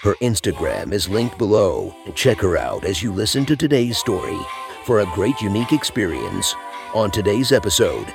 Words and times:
Her 0.00 0.14
Instagram 0.16 0.92
is 0.92 1.08
linked 1.08 1.38
below. 1.38 1.94
Check 2.14 2.38
her 2.40 2.56
out 2.56 2.84
as 2.84 3.02
you 3.02 3.12
listen 3.12 3.46
to 3.46 3.56
today's 3.56 3.96
story 3.98 4.36
for 4.84 5.00
a 5.00 5.12
great 5.14 5.40
unique 5.40 5.72
experience. 5.72 6.54
On 6.92 7.08
today's 7.10 7.52
episode, 7.52 8.06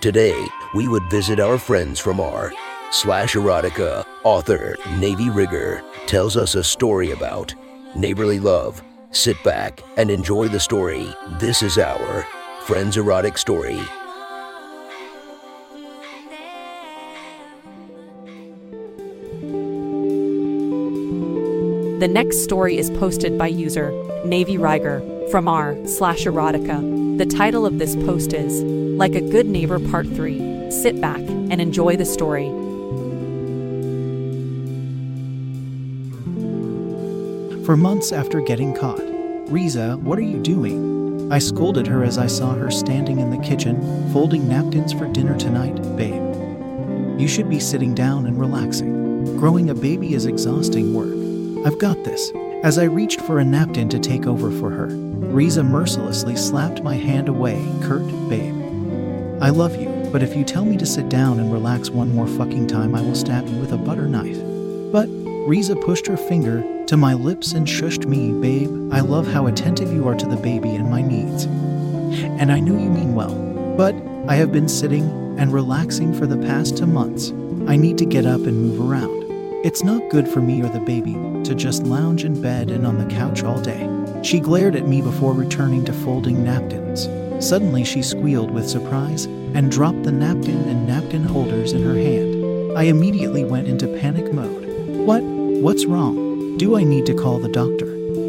today 0.00 0.44
we 0.74 0.88
would 0.88 1.08
visit 1.10 1.38
our 1.38 1.58
friends 1.58 2.00
from 2.00 2.18
r 2.18 2.52
slash 2.90 3.34
erotica 3.34 4.04
author 4.24 4.76
Navy 4.98 5.30
Rigger 5.30 5.82
tells 6.06 6.36
us 6.36 6.56
a 6.56 6.64
story 6.64 7.12
about 7.12 7.54
neighborly 7.94 8.40
love. 8.40 8.82
Sit 9.12 9.36
back 9.44 9.80
and 9.96 10.10
enjoy 10.10 10.48
the 10.48 10.60
story. 10.60 11.06
This 11.38 11.62
is 11.62 11.78
our 11.78 12.26
Friends 12.66 12.96
Erotic 12.96 13.38
Story. 13.38 13.80
The 22.02 22.08
next 22.08 22.42
story 22.42 22.78
is 22.78 22.90
posted 22.90 23.38
by 23.38 23.46
user 23.46 23.92
Navy 24.24 24.56
Riger 24.56 25.30
from 25.30 25.46
r 25.46 25.76
slash 25.86 26.24
erotica. 26.24 27.16
The 27.16 27.26
title 27.26 27.64
of 27.64 27.78
this 27.78 27.94
post 27.94 28.32
is 28.32 28.60
Like 28.98 29.14
a 29.14 29.20
Good 29.20 29.46
Neighbor 29.46 29.78
Part 29.78 30.08
3. 30.08 30.68
Sit 30.72 31.00
back 31.00 31.20
and 31.20 31.60
enjoy 31.60 31.94
the 31.96 32.04
story. 32.04 32.48
For 37.64 37.76
months 37.76 38.10
after 38.10 38.40
getting 38.40 38.74
caught, 38.74 39.04
Riza, 39.48 39.96
what 39.98 40.18
are 40.18 40.22
you 40.22 40.42
doing? 40.42 41.30
I 41.30 41.38
scolded 41.38 41.86
her 41.86 42.02
as 42.02 42.18
I 42.18 42.26
saw 42.26 42.52
her 42.54 42.72
standing 42.72 43.20
in 43.20 43.30
the 43.30 43.38
kitchen, 43.46 43.80
folding 44.12 44.48
napkins 44.48 44.92
for 44.92 45.06
dinner 45.06 45.38
tonight, 45.38 45.76
babe. 45.96 47.20
You 47.20 47.28
should 47.28 47.48
be 47.48 47.60
sitting 47.60 47.94
down 47.94 48.26
and 48.26 48.40
relaxing. 48.40 49.36
Growing 49.38 49.70
a 49.70 49.74
baby 49.76 50.14
is 50.14 50.26
exhausting 50.26 50.94
work. 50.94 51.21
I've 51.64 51.78
got 51.78 52.02
this. 52.02 52.32
As 52.64 52.76
I 52.76 52.84
reached 52.84 53.20
for 53.20 53.38
a 53.38 53.44
napkin 53.44 53.88
to 53.90 54.00
take 54.00 54.26
over 54.26 54.50
for 54.50 54.70
her, 54.70 54.86
Riza 54.86 55.62
mercilessly 55.62 56.34
slapped 56.34 56.82
my 56.82 56.96
hand 56.96 57.28
away, 57.28 57.64
Kurt, 57.82 58.06
babe. 58.28 58.54
I 59.40 59.50
love 59.50 59.80
you, 59.80 59.88
but 60.10 60.24
if 60.24 60.34
you 60.34 60.42
tell 60.42 60.64
me 60.64 60.76
to 60.76 60.86
sit 60.86 61.08
down 61.08 61.38
and 61.38 61.52
relax 61.52 61.88
one 61.88 62.12
more 62.12 62.26
fucking 62.26 62.66
time, 62.66 62.96
I 62.96 63.00
will 63.00 63.14
stab 63.14 63.46
you 63.46 63.56
with 63.60 63.72
a 63.72 63.76
butter 63.76 64.08
knife. 64.08 64.38
But 64.90 65.06
Riza 65.46 65.76
pushed 65.76 66.08
her 66.08 66.16
finger 66.16 66.64
to 66.86 66.96
my 66.96 67.14
lips 67.14 67.52
and 67.52 67.64
shushed 67.64 68.06
me, 68.06 68.32
babe. 68.32 68.92
I 68.92 68.98
love 68.98 69.28
how 69.28 69.46
attentive 69.46 69.92
you 69.92 70.08
are 70.08 70.16
to 70.16 70.26
the 70.26 70.36
baby 70.36 70.70
and 70.70 70.90
my 70.90 71.00
needs. 71.00 71.44
And 71.44 72.50
I 72.50 72.58
know 72.58 72.74
you 72.74 72.90
mean 72.90 73.14
well, 73.14 73.34
but 73.76 73.94
I 74.26 74.34
have 74.34 74.50
been 74.50 74.68
sitting 74.68 75.04
and 75.38 75.52
relaxing 75.52 76.12
for 76.12 76.26
the 76.26 76.38
past 76.38 76.76
two 76.76 76.86
months. 76.86 77.30
I 77.68 77.76
need 77.76 77.98
to 77.98 78.04
get 78.04 78.26
up 78.26 78.40
and 78.40 78.60
move 78.60 78.80
around. 78.80 79.21
It's 79.64 79.84
not 79.84 80.10
good 80.10 80.26
for 80.26 80.40
me 80.40 80.60
or 80.60 80.68
the 80.68 80.80
baby 80.80 81.12
to 81.44 81.54
just 81.54 81.84
lounge 81.84 82.24
in 82.24 82.42
bed 82.42 82.68
and 82.68 82.84
on 82.84 82.98
the 82.98 83.14
couch 83.14 83.44
all 83.44 83.60
day. 83.60 83.88
She 84.20 84.40
glared 84.40 84.74
at 84.74 84.88
me 84.88 85.00
before 85.00 85.34
returning 85.34 85.84
to 85.84 85.92
folding 85.92 86.42
napkins. 86.42 87.04
Suddenly, 87.38 87.84
she 87.84 88.02
squealed 88.02 88.50
with 88.50 88.68
surprise 88.68 89.26
and 89.26 89.70
dropped 89.70 90.02
the 90.02 90.10
napkin 90.10 90.68
and 90.68 90.88
napkin 90.88 91.22
holders 91.22 91.74
in 91.74 91.84
her 91.84 91.94
hand. 91.94 92.76
I 92.76 92.84
immediately 92.84 93.44
went 93.44 93.68
into 93.68 93.86
panic 94.00 94.32
mode. 94.32 94.66
What? 95.06 95.22
What's 95.22 95.86
wrong? 95.86 96.58
Do 96.58 96.76
I 96.76 96.82
need 96.82 97.06
to 97.06 97.14
call 97.14 97.38
the 97.38 97.48
doctor? 97.48 97.86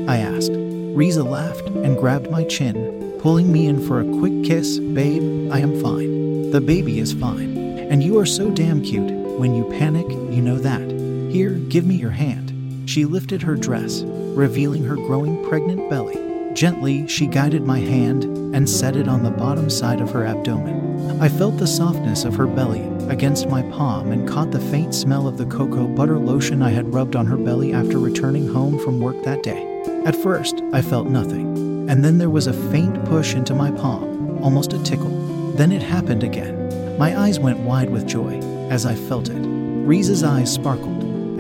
I 0.08 0.18
asked. 0.18 0.52
Riza 0.54 1.24
laughed 1.24 1.66
and 1.68 1.98
grabbed 1.98 2.30
my 2.30 2.44
chin, 2.44 3.18
pulling 3.20 3.52
me 3.52 3.66
in 3.66 3.84
for 3.88 4.02
a 4.02 4.20
quick 4.20 4.44
kiss. 4.44 4.78
Babe, 4.78 5.52
I 5.52 5.62
am 5.62 5.82
fine. 5.82 6.52
The 6.52 6.62
baby 6.62 7.00
is 7.00 7.12
fine. 7.12 7.58
And 7.58 8.04
you 8.04 8.20
are 8.20 8.26
so 8.28 8.52
damn 8.52 8.84
cute. 8.84 9.12
When 9.40 9.56
you 9.56 9.68
panic, 9.72 10.08
you 10.12 10.44
know 10.44 10.60
that. 10.60 10.93
Here, 11.34 11.54
give 11.68 11.84
me 11.88 11.96
your 11.96 12.12
hand. 12.12 12.88
She 12.88 13.06
lifted 13.06 13.42
her 13.42 13.56
dress, 13.56 14.04
revealing 14.04 14.84
her 14.84 14.96
growing 14.96 15.44
pregnant 15.50 15.90
belly. 15.90 16.20
Gently, 16.54 17.08
she 17.08 17.26
guided 17.26 17.64
my 17.64 17.80
hand 17.80 18.26
and 18.56 18.70
set 18.70 18.96
it 18.96 19.08
on 19.08 19.24
the 19.24 19.32
bottom 19.32 19.68
side 19.68 20.00
of 20.00 20.12
her 20.12 20.28
abdomen. 20.28 21.20
I 21.20 21.30
felt 21.30 21.58
the 21.58 21.66
softness 21.66 22.24
of 22.24 22.36
her 22.36 22.46
belly 22.46 22.88
against 23.10 23.50
my 23.50 23.64
palm 23.64 24.12
and 24.12 24.30
caught 24.30 24.52
the 24.52 24.60
faint 24.60 24.94
smell 24.94 25.28
of 25.28 25.40
the 25.40 25.48
cocoa 25.48 25.88
butter 25.88 26.20
lotion 26.20 26.62
I 26.62 26.70
had 26.70 26.94
rubbed 26.94 27.16
on 27.16 27.26
her 27.26 27.38
belly 27.38 27.74
after 27.74 27.98
returning 27.98 28.48
home 28.48 28.78
from 28.78 29.00
work 29.00 29.24
that 29.24 29.42
day. 29.42 29.82
At 30.06 30.16
first, 30.16 30.62
I 30.72 30.84
felt 30.84 31.08
nothing, 31.08 31.90
and 31.90 32.06
then 32.06 32.20
there 32.20 32.30
was 32.30 32.46
a 32.46 32.70
faint 32.70 33.04
push 33.06 33.34
into 33.34 33.56
my 33.56 33.72
palm, 33.72 34.38
almost 34.44 34.74
a 34.74 34.84
tickle. 34.84 35.54
Then 35.54 35.72
it 35.72 35.82
happened 35.82 36.24
again. 36.24 37.00
My 37.00 37.20
eyes 37.20 37.40
went 37.40 37.58
wide 37.62 37.90
with 37.90 38.06
joy 38.06 38.38
as 38.70 38.86
I 38.86 38.94
felt 38.94 39.30
it. 39.30 39.42
Riza's 39.84 40.24
eyes 40.24 40.54
sparkled 40.54 40.93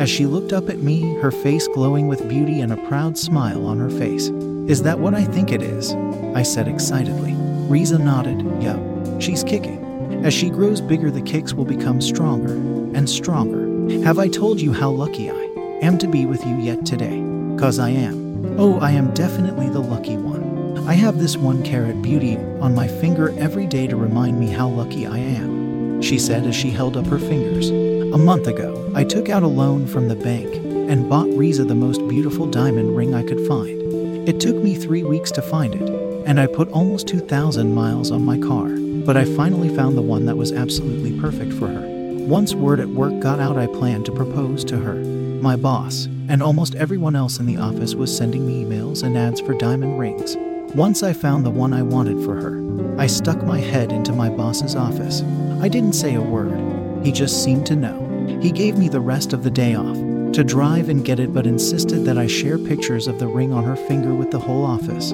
as 0.03 0.09
she 0.09 0.25
looked 0.25 0.51
up 0.51 0.69
at 0.69 0.79
me, 0.79 1.15
her 1.19 1.31
face 1.31 1.65
glowing 1.69 2.09
with 2.09 2.27
beauty 2.27 2.59
and 2.59 2.73
a 2.73 2.87
proud 2.89 3.17
smile 3.17 3.65
on 3.65 3.79
her 3.79 3.89
face. 3.89 4.27
Is 4.67 4.83
that 4.83 4.99
what 4.99 5.13
I 5.13 5.23
think 5.23 5.49
it 5.49 5.61
is? 5.61 5.93
I 6.35 6.43
said 6.43 6.67
excitedly. 6.67 7.33
Riza 7.69 7.97
nodded. 7.99 8.41
Yup, 8.61 8.81
she's 9.21 9.45
kicking. 9.45 9.79
As 10.25 10.33
she 10.33 10.49
grows 10.49 10.81
bigger, 10.81 11.09
the 11.09 11.21
kicks 11.21 11.53
will 11.53 11.63
become 11.63 12.01
stronger 12.01 12.51
and 12.51 13.09
stronger. 13.09 13.63
Have 14.03 14.19
I 14.19 14.27
told 14.27 14.59
you 14.59 14.73
how 14.73 14.89
lucky 14.89 15.31
I 15.31 15.41
am 15.81 15.97
to 15.99 16.07
be 16.07 16.25
with 16.25 16.45
you 16.45 16.57
yet 16.57 16.85
today? 16.85 17.23
Cause 17.57 17.79
I 17.79 17.91
am. 17.91 18.59
Oh, 18.59 18.79
I 18.79 18.91
am 18.91 19.13
definitely 19.13 19.69
the 19.69 19.79
lucky 19.79 20.17
one. 20.17 20.85
I 20.85 20.95
have 20.95 21.17
this 21.17 21.37
one 21.37 21.63
carat 21.63 22.01
beauty 22.01 22.35
on 22.59 22.75
my 22.75 22.89
finger 22.89 23.33
every 23.39 23.67
day 23.67 23.87
to 23.87 23.95
remind 23.95 24.37
me 24.37 24.47
how 24.47 24.67
lucky 24.67 25.07
I 25.07 25.19
am, 25.19 26.01
she 26.01 26.19
said 26.19 26.45
as 26.45 26.57
she 26.57 26.71
held 26.71 26.97
up 26.97 27.05
her 27.05 27.19
fingers. 27.19 27.69
A 27.69 28.17
month 28.17 28.47
ago, 28.47 28.72
I 28.95 29.03
took 29.03 29.27
out 29.27 29.41
a 29.41 29.47
loan 29.47 29.87
from 29.87 30.07
the 30.07 30.15
bank 30.15 30.53
and 30.53 31.09
bought 31.09 31.27
Riza 31.29 31.65
the 31.65 31.73
most 31.73 32.07
beautiful 32.07 32.45
diamond 32.45 32.95
ring 32.95 33.15
I 33.15 33.23
could 33.23 33.45
find. 33.47 33.81
It 34.29 34.39
took 34.39 34.55
me 34.57 34.75
three 34.75 35.01
weeks 35.01 35.31
to 35.31 35.41
find 35.41 35.73
it, 35.73 35.89
and 36.27 36.39
I 36.39 36.45
put 36.45 36.69
almost 36.69 37.07
2,000 37.07 37.73
miles 37.73 38.11
on 38.11 38.23
my 38.23 38.37
car, 38.37 38.69
but 39.03 39.17
I 39.17 39.25
finally 39.25 39.75
found 39.75 39.97
the 39.97 40.03
one 40.03 40.25
that 40.27 40.37
was 40.37 40.51
absolutely 40.51 41.19
perfect 41.19 41.53
for 41.53 41.67
her. 41.67 41.81
Once 42.27 42.53
word 42.53 42.79
at 42.79 42.87
work 42.87 43.19
got 43.19 43.39
out, 43.39 43.57
I 43.57 43.65
planned 43.65 44.05
to 44.05 44.11
propose 44.11 44.63
to 44.65 44.77
her. 44.77 44.93
My 44.93 45.55
boss 45.55 46.05
and 46.29 46.43
almost 46.43 46.75
everyone 46.75 47.15
else 47.15 47.39
in 47.39 47.47
the 47.47 47.57
office 47.57 47.95
was 47.95 48.15
sending 48.15 48.45
me 48.45 48.63
emails 48.63 49.01
and 49.01 49.17
ads 49.17 49.41
for 49.41 49.57
diamond 49.57 49.97
rings. 49.97 50.37
Once 50.75 51.01
I 51.01 51.13
found 51.13 51.45
the 51.45 51.49
one 51.49 51.73
I 51.73 51.81
wanted 51.81 52.23
for 52.23 52.35
her, 52.35 52.61
I 52.99 53.07
stuck 53.07 53.43
my 53.43 53.59
head 53.59 53.91
into 53.91 54.13
my 54.13 54.29
boss's 54.29 54.75
office. 54.75 55.23
I 55.61 55.67
didn't 55.67 55.93
say 55.93 56.13
a 56.13 56.21
word, 56.21 57.03
he 57.03 57.11
just 57.11 57.43
seemed 57.43 57.65
to 57.65 57.75
know. 57.75 58.02
He 58.41 58.51
gave 58.51 58.77
me 58.77 58.89
the 58.89 58.99
rest 58.99 59.33
of 59.33 59.43
the 59.43 59.51
day 59.51 59.75
off 59.75 59.97
to 60.33 60.43
drive 60.43 60.89
and 60.89 61.05
get 61.05 61.19
it, 61.19 61.33
but 61.33 61.45
insisted 61.45 62.05
that 62.05 62.17
I 62.17 62.27
share 62.27 62.57
pictures 62.57 63.07
of 63.07 63.19
the 63.19 63.27
ring 63.27 63.53
on 63.53 63.63
her 63.63 63.75
finger 63.75 64.15
with 64.15 64.31
the 64.31 64.39
whole 64.39 64.65
office. 64.65 65.13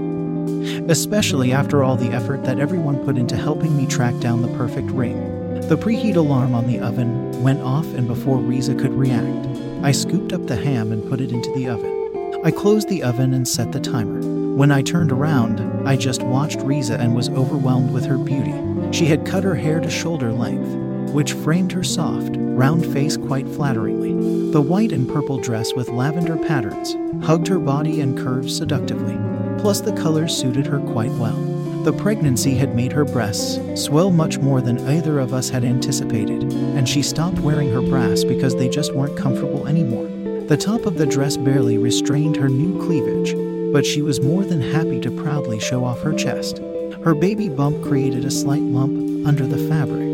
Especially 0.89 1.51
after 1.51 1.83
all 1.83 1.97
the 1.97 2.11
effort 2.11 2.43
that 2.45 2.59
everyone 2.59 3.03
put 3.03 3.17
into 3.17 3.35
helping 3.35 3.75
me 3.75 3.85
track 3.85 4.17
down 4.19 4.41
the 4.41 4.57
perfect 4.57 4.89
ring. 4.91 5.59
The 5.67 5.77
preheat 5.77 6.15
alarm 6.15 6.55
on 6.55 6.67
the 6.67 6.79
oven 6.79 7.43
went 7.43 7.61
off, 7.61 7.85
and 7.93 8.07
before 8.07 8.37
Riza 8.37 8.75
could 8.75 8.93
react, 8.93 9.47
I 9.83 9.91
scooped 9.91 10.33
up 10.33 10.47
the 10.47 10.55
ham 10.55 10.91
and 10.91 11.07
put 11.09 11.21
it 11.21 11.31
into 11.31 11.53
the 11.53 11.67
oven. 11.67 12.41
I 12.43 12.51
closed 12.51 12.87
the 12.87 13.03
oven 13.03 13.33
and 13.33 13.47
set 13.47 13.71
the 13.71 13.79
timer. 13.79 14.21
When 14.55 14.71
I 14.71 14.81
turned 14.81 15.11
around, 15.11 15.87
I 15.87 15.97
just 15.97 16.23
watched 16.23 16.59
Riza 16.61 16.97
and 16.97 17.15
was 17.15 17.29
overwhelmed 17.29 17.91
with 17.91 18.05
her 18.05 18.17
beauty. 18.17 18.53
She 18.91 19.05
had 19.05 19.25
cut 19.25 19.44
her 19.44 19.55
hair 19.55 19.79
to 19.79 19.89
shoulder 19.89 20.31
length, 20.31 20.88
which 21.09 21.33
framed 21.33 21.71
her 21.71 21.83
soft, 21.83 22.35
round 22.38 22.85
face 22.94 23.17
quite 23.17 23.47
flatteringly. 23.47 24.51
The 24.51 24.61
white 24.61 24.91
and 24.91 25.07
purple 25.07 25.38
dress 25.38 25.73
with 25.73 25.89
lavender 25.89 26.38
patterns 26.38 26.95
hugged 27.25 27.47
her 27.47 27.59
body 27.59 28.01
and 28.01 28.17
curves 28.17 28.56
seductively, 28.56 29.17
plus 29.59 29.81
the 29.81 29.94
colors 29.94 30.35
suited 30.35 30.65
her 30.67 30.79
quite 30.79 31.11
well. 31.11 31.38
The 31.83 31.94
pregnancy 31.94 32.56
had 32.56 32.75
made 32.75 32.91
her 32.91 33.06
breasts 33.06 33.57
swell 33.81 34.11
much 34.11 34.38
more 34.38 34.59
than 34.59 34.85
either 34.88 35.19
of 35.19 35.33
us 35.33 35.50
had 35.50 35.63
anticipated, 35.63 36.44
and 36.51 36.88
she 36.88 37.01
stopped 37.01 37.39
wearing 37.39 37.71
her 37.71 37.81
bras 37.81 38.23
because 38.23 38.55
they 38.55 38.67
just 38.67 38.94
weren't 38.94 39.17
comfortable 39.17 39.67
anymore. 39.67 40.07
The 40.47 40.57
top 40.57 40.85
of 40.85 40.97
the 40.97 41.05
dress 41.05 41.38
barely 41.38 41.77
restrained 41.77 42.35
her 42.35 42.50
new 42.50 42.77
cleavage, 42.85 43.33
but 43.71 43.85
she 43.85 44.01
was 44.01 44.19
more 44.19 44.44
than 44.44 44.62
happy 44.62 45.00
to 45.00 45.12
proudly 45.12 45.59
show 45.59 45.85
off 45.85 46.01
her 46.01 46.13
chest. 46.13 46.57
Her 47.03 47.15
baby 47.15 47.47
bump 47.47 47.81
created 47.83 48.25
a 48.25 48.31
slight 48.31 48.62
lump 48.62 49.25
under 49.25 49.45
the 49.45 49.69
fabric, 49.69 50.08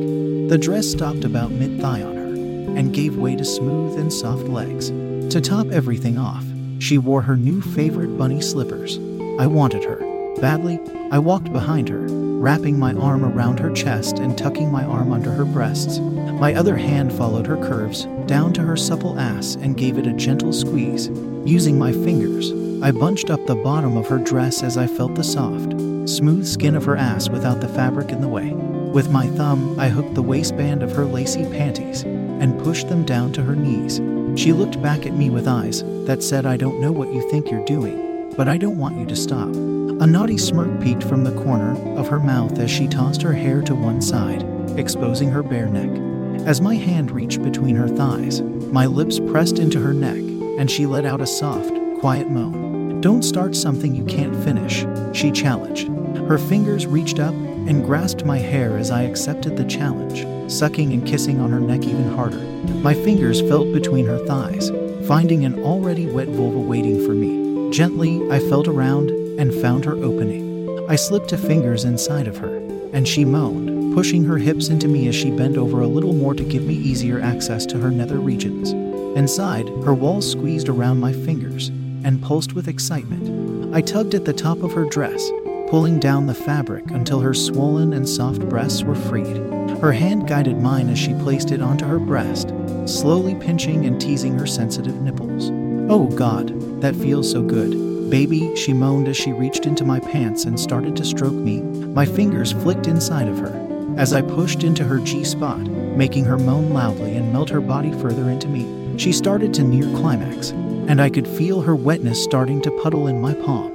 the 0.49 0.57
dress 0.57 0.87
stopped 0.87 1.23
about 1.23 1.51
mid 1.51 1.79
thigh 1.79 2.01
on 2.01 2.15
her 2.15 2.77
and 2.77 2.93
gave 2.93 3.17
way 3.17 3.35
to 3.35 3.45
smooth 3.45 3.97
and 3.99 4.11
soft 4.11 4.43
legs. 4.43 4.89
To 5.33 5.41
top 5.41 5.67
everything 5.71 6.17
off, 6.17 6.45
she 6.79 6.97
wore 6.97 7.21
her 7.21 7.37
new 7.37 7.61
favorite 7.61 8.17
bunny 8.17 8.41
slippers. 8.41 8.97
I 9.39 9.47
wanted 9.47 9.83
her 9.83 10.05
Badly, 10.41 10.81
I 11.11 11.19
walked 11.19 11.53
behind 11.53 11.87
her, 11.87 12.07
wrapping 12.09 12.77
my 12.77 12.93
arm 12.93 13.23
around 13.23 13.57
her 13.59 13.71
chest 13.71 14.19
and 14.19 14.37
tucking 14.37 14.69
my 14.69 14.83
arm 14.83 15.13
under 15.13 15.31
her 15.31 15.45
breasts. 15.45 15.99
My 15.99 16.53
other 16.53 16.75
hand 16.75 17.13
followed 17.13 17.47
her 17.47 17.55
curves 17.55 18.05
down 18.25 18.51
to 18.53 18.61
her 18.61 18.75
supple 18.75 19.17
ass 19.17 19.55
and 19.55 19.77
gave 19.77 19.97
it 19.97 20.07
a 20.07 20.13
gentle 20.13 20.51
squeeze. 20.51 21.07
Using 21.45 21.79
my 21.79 21.93
fingers, 21.93 22.51
I 22.83 22.91
bunched 22.91 23.29
up 23.29 23.45
the 23.45 23.55
bottom 23.55 23.95
of 23.95 24.07
her 24.07 24.19
dress 24.19 24.61
as 24.61 24.77
I 24.77 24.87
felt 24.87 25.15
the 25.15 25.23
soft, 25.23 25.71
smooth 26.09 26.45
skin 26.45 26.75
of 26.75 26.83
her 26.83 26.97
ass 26.97 27.29
without 27.29 27.61
the 27.61 27.69
fabric 27.69 28.11
in 28.11 28.19
the 28.19 28.27
way. 28.27 28.53
With 28.95 29.11
my 29.11 29.27
thumb, 29.27 29.77
I 29.77 29.89
hooked 29.89 30.15
the 30.15 30.21
waistband 30.21 30.81
of 30.81 30.93
her 30.93 31.03
lacy 31.03 31.43
panties 31.43 32.03
and 32.03 32.57
pushed 32.63 32.87
them 32.87 33.03
down 33.03 33.33
to 33.33 33.43
her 33.43 33.53
knees. 33.53 33.97
She 34.41 34.53
looked 34.53 34.81
back 34.81 35.05
at 35.05 35.11
me 35.11 35.29
with 35.29 35.49
eyes 35.49 35.83
that 36.05 36.23
said, 36.23 36.45
I 36.45 36.55
don't 36.55 36.79
know 36.79 36.93
what 36.93 37.11
you 37.13 37.29
think 37.29 37.51
you're 37.51 37.65
doing, 37.65 38.33
but 38.37 38.47
I 38.47 38.57
don't 38.57 38.77
want 38.77 38.97
you 38.97 39.05
to 39.07 39.15
stop. 39.17 39.49
A 39.49 40.07
naughty 40.07 40.37
smirk 40.37 40.79
peeked 40.79 41.03
from 41.03 41.25
the 41.25 41.43
corner 41.43 41.75
of 41.99 42.07
her 42.07 42.21
mouth 42.21 42.57
as 42.57 42.71
she 42.71 42.87
tossed 42.87 43.21
her 43.21 43.33
hair 43.33 43.61
to 43.63 43.75
one 43.75 44.01
side, 44.01 44.45
exposing 44.79 45.29
her 45.29 45.43
bare 45.43 45.67
neck. 45.67 46.47
As 46.47 46.61
my 46.61 46.75
hand 46.75 47.11
reached 47.11 47.43
between 47.43 47.75
her 47.75 47.89
thighs, 47.89 48.43
my 48.43 48.85
lips 48.85 49.19
pressed 49.19 49.59
into 49.59 49.81
her 49.81 49.93
neck, 49.93 50.19
and 50.57 50.71
she 50.71 50.85
let 50.85 51.03
out 51.03 51.19
a 51.19 51.27
soft, 51.27 51.73
quiet 51.99 52.29
moan. 52.29 53.01
Don't 53.01 53.23
start 53.23 53.57
something 53.57 53.93
you 53.93 54.05
can't 54.05 54.41
finish, 54.45 54.85
she 55.11 55.31
challenged. 55.31 55.89
Her 56.29 56.37
fingers 56.37 56.87
reached 56.87 57.19
up 57.19 57.35
and 57.67 57.83
grasped 57.83 58.25
my 58.25 58.37
hair 58.37 58.77
as 58.77 58.91
I 58.91 59.03
accepted 59.03 59.57
the 59.57 59.65
challenge, 59.65 60.25
sucking 60.51 60.93
and 60.93 61.05
kissing 61.05 61.39
on 61.39 61.51
her 61.51 61.59
neck 61.59 61.83
even 61.83 62.15
harder. 62.15 62.39
My 62.81 62.93
fingers 62.93 63.41
felt 63.41 63.73
between 63.73 64.05
her 64.05 64.19
thighs, 64.25 64.71
finding 65.07 65.45
an 65.45 65.63
already 65.63 66.07
wet 66.07 66.27
vulva 66.27 66.59
waiting 66.59 67.03
for 67.05 67.13
me. 67.13 67.71
Gently, 67.71 68.21
I 68.29 68.39
felt 68.39 68.67
around 68.67 69.09
and 69.39 69.53
found 69.53 69.85
her 69.85 69.95
opening. 69.95 70.87
I 70.89 70.95
slipped 70.95 71.31
a 71.31 71.37
fingers 71.37 71.83
inside 71.83 72.27
of 72.27 72.37
her, 72.37 72.57
and 72.93 73.07
she 73.07 73.25
moaned, 73.25 73.95
pushing 73.95 74.23
her 74.25 74.37
hips 74.37 74.69
into 74.69 74.87
me 74.87 75.07
as 75.07 75.15
she 75.15 75.31
bent 75.31 75.57
over 75.57 75.81
a 75.81 75.87
little 75.87 76.13
more 76.13 76.33
to 76.33 76.43
give 76.43 76.63
me 76.63 76.75
easier 76.75 77.19
access 77.19 77.65
to 77.67 77.79
her 77.79 77.89
nether 77.89 78.19
regions. 78.19 78.71
Inside, 79.17 79.67
her 79.83 79.93
walls 79.93 80.29
squeezed 80.29 80.69
around 80.69 80.99
my 80.99 81.13
fingers 81.13 81.69
and 82.03 82.21
pulsed 82.21 82.53
with 82.53 82.67
excitement. 82.67 83.73
I 83.73 83.81
tugged 83.81 84.13
at 84.13 84.25
the 84.25 84.33
top 84.33 84.61
of 84.61 84.73
her 84.73 84.85
dress, 84.85 85.27
pulling 85.69 85.99
down 85.99 86.25
the 86.25 86.33
fabric 86.33 86.89
until 86.91 87.19
her 87.19 87.33
swollen 87.33 87.93
and 87.93 88.07
soft 88.07 88.47
breasts 88.47 88.83
were 88.83 88.95
freed. 88.95 89.37
Her 89.81 89.91
hand 89.91 90.27
guided 90.27 90.59
mine 90.59 90.89
as 90.89 90.99
she 90.99 91.13
placed 91.15 91.51
it 91.51 91.61
onto 91.61 91.85
her 91.85 91.99
breast, 91.99 92.53
slowly 92.85 93.35
pinching 93.35 93.85
and 93.85 93.99
teasing 93.99 94.37
her 94.37 94.47
sensitive 94.47 95.01
nipples. 95.01 95.49
Oh 95.89 96.07
God, 96.07 96.81
that 96.81 96.95
feels 96.95 97.29
so 97.29 97.41
good. 97.41 98.09
Baby, 98.09 98.55
she 98.55 98.73
moaned 98.73 99.07
as 99.07 99.17
she 99.17 99.31
reached 99.31 99.65
into 99.65 99.83
my 99.83 99.99
pants 99.99 100.45
and 100.45 100.59
started 100.59 100.95
to 100.95 101.05
stroke 101.05 101.33
me. 101.33 101.61
My 101.61 102.05
fingers 102.05 102.51
flicked 102.51 102.87
inside 102.87 103.27
of 103.27 103.39
her 103.39 103.65
as 103.97 104.13
I 104.13 104.21
pushed 104.21 104.63
into 104.63 104.83
her 104.83 104.99
G 104.99 105.23
spot, 105.23 105.61
making 105.61 106.25
her 106.25 106.37
moan 106.37 106.71
loudly 106.71 107.15
and 107.15 107.31
melt 107.33 107.49
her 107.49 107.61
body 107.61 107.91
further 107.93 108.29
into 108.29 108.47
me. 108.47 108.97
She 108.97 109.11
started 109.11 109.53
to 109.55 109.63
near 109.63 109.85
climax, 109.97 110.51
and 110.51 111.01
I 111.01 111.09
could 111.09 111.27
feel 111.27 111.61
her 111.61 111.75
wetness 111.75 112.23
starting 112.23 112.61
to 112.61 112.79
puddle 112.81 113.07
in 113.07 113.21
my 113.21 113.33
palm. 113.33 113.74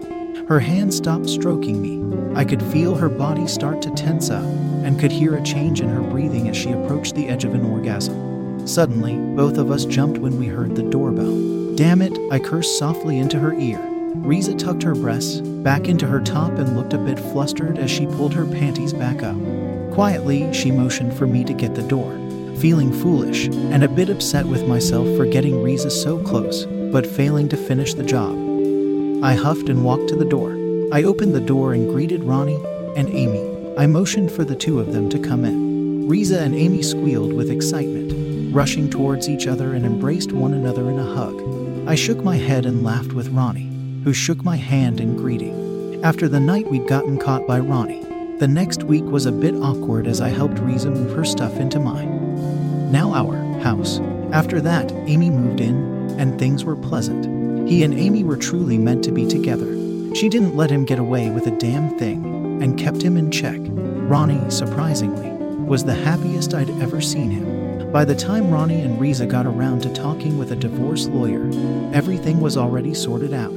Her 0.50 0.58
hand 0.58 0.92
stopped 0.92 1.30
stroking 1.30 1.80
me. 1.80 2.34
I 2.34 2.44
could 2.44 2.60
feel 2.60 2.96
her 2.96 3.08
body 3.08 3.46
start 3.46 3.80
to 3.82 3.90
tense 3.94 4.30
up 4.30 4.42
and 4.42 4.98
could 4.98 5.12
hear 5.12 5.36
a 5.36 5.42
change 5.44 5.80
in 5.80 5.88
her 5.88 6.02
breathing 6.02 6.48
as 6.48 6.56
she 6.56 6.72
approached 6.72 7.14
the 7.14 7.28
edge 7.28 7.44
of 7.44 7.54
an 7.54 7.64
orgasm. 7.64 8.66
Suddenly, 8.66 9.14
both 9.36 9.58
of 9.58 9.70
us 9.70 9.84
jumped 9.84 10.18
when 10.18 10.40
we 10.40 10.48
heard 10.48 10.74
the 10.74 10.82
doorbell. 10.82 11.76
Damn 11.76 12.02
it, 12.02 12.18
I 12.32 12.40
cursed 12.40 12.80
softly 12.80 13.18
into 13.18 13.38
her 13.38 13.52
ear. 13.54 13.78
Riza 14.16 14.56
tucked 14.56 14.82
her 14.82 14.96
breasts 14.96 15.40
back 15.40 15.86
into 15.86 16.08
her 16.08 16.20
top 16.20 16.50
and 16.54 16.76
looked 16.76 16.94
a 16.94 16.98
bit 16.98 17.20
flustered 17.20 17.78
as 17.78 17.88
she 17.88 18.06
pulled 18.06 18.34
her 18.34 18.44
panties 18.44 18.92
back 18.92 19.22
up. 19.22 19.36
Quietly, 19.92 20.52
she 20.52 20.72
motioned 20.72 21.14
for 21.14 21.28
me 21.28 21.44
to 21.44 21.54
get 21.54 21.76
the 21.76 21.86
door, 21.86 22.10
feeling 22.56 22.92
foolish 22.92 23.46
and 23.46 23.84
a 23.84 23.88
bit 23.88 24.10
upset 24.10 24.46
with 24.46 24.66
myself 24.66 25.06
for 25.16 25.26
getting 25.26 25.62
Riza 25.62 25.92
so 25.92 26.18
close, 26.24 26.66
but 26.66 27.06
failing 27.06 27.48
to 27.50 27.56
finish 27.56 27.94
the 27.94 28.02
job. 28.02 28.49
I 29.22 29.34
huffed 29.34 29.68
and 29.68 29.84
walked 29.84 30.08
to 30.08 30.16
the 30.16 30.24
door. 30.24 30.52
I 30.92 31.02
opened 31.02 31.34
the 31.34 31.40
door 31.40 31.74
and 31.74 31.88
greeted 31.88 32.24
Ronnie 32.24 32.62
and 32.96 33.08
Amy. 33.08 33.74
I 33.76 33.86
motioned 33.86 34.32
for 34.32 34.44
the 34.44 34.56
two 34.56 34.80
of 34.80 34.92
them 34.92 35.08
to 35.10 35.18
come 35.18 35.44
in. 35.44 36.08
Riza 36.08 36.40
and 36.40 36.54
Amy 36.54 36.82
squealed 36.82 37.32
with 37.32 37.50
excitement, 37.50 38.54
rushing 38.54 38.90
towards 38.90 39.28
each 39.28 39.46
other 39.46 39.74
and 39.74 39.84
embraced 39.84 40.32
one 40.32 40.54
another 40.54 40.90
in 40.90 40.98
a 40.98 41.14
hug. 41.14 41.88
I 41.88 41.94
shook 41.94 42.22
my 42.24 42.36
head 42.36 42.66
and 42.66 42.82
laughed 42.82 43.12
with 43.12 43.28
Ronnie 43.28 43.70
who 44.04 44.12
shook 44.14 44.42
my 44.44 44.56
hand 44.56 45.00
in 45.00 45.16
greeting. 45.16 46.02
After 46.02 46.28
the 46.28 46.40
night 46.40 46.70
we'd 46.70 46.88
gotten 46.88 47.18
caught 47.18 47.46
by 47.46 47.60
Ronnie, 47.60 48.04
the 48.38 48.48
next 48.48 48.84
week 48.84 49.04
was 49.04 49.26
a 49.26 49.32
bit 49.32 49.54
awkward 49.54 50.06
as 50.06 50.20
I 50.20 50.28
helped 50.28 50.58
Riza 50.58 50.90
move 50.90 51.14
her 51.14 51.24
stuff 51.24 51.56
into 51.58 51.78
mine. 51.78 52.90
Now 52.90 53.12
our 53.12 53.36
house. 53.60 54.00
After 54.32 54.60
that, 54.62 54.90
Amy 54.92 55.28
moved 55.28 55.60
in, 55.60 56.10
and 56.18 56.38
things 56.38 56.64
were 56.64 56.76
pleasant. 56.76 57.39
He 57.70 57.84
and 57.84 57.94
Amy 57.94 58.24
were 58.24 58.36
truly 58.36 58.78
meant 58.78 59.04
to 59.04 59.12
be 59.12 59.28
together. 59.28 59.76
She 60.16 60.28
didn't 60.28 60.56
let 60.56 60.70
him 60.70 60.84
get 60.84 60.98
away 60.98 61.30
with 61.30 61.46
a 61.46 61.56
damn 61.56 61.96
thing, 62.00 62.60
and 62.60 62.76
kept 62.76 63.00
him 63.00 63.16
in 63.16 63.30
check. 63.30 63.60
Ronnie, 63.62 64.50
surprisingly, 64.50 65.30
was 65.66 65.84
the 65.84 65.94
happiest 65.94 66.52
I'd 66.52 66.68
ever 66.82 67.00
seen 67.00 67.30
him. 67.30 67.92
By 67.92 68.04
the 68.04 68.16
time 68.16 68.50
Ronnie 68.50 68.80
and 68.80 69.00
Riza 69.00 69.24
got 69.24 69.46
around 69.46 69.82
to 69.82 69.92
talking 69.92 70.36
with 70.36 70.50
a 70.50 70.56
divorce 70.56 71.06
lawyer, 71.06 71.48
everything 71.94 72.40
was 72.40 72.56
already 72.56 72.92
sorted 72.92 73.32
out. 73.32 73.56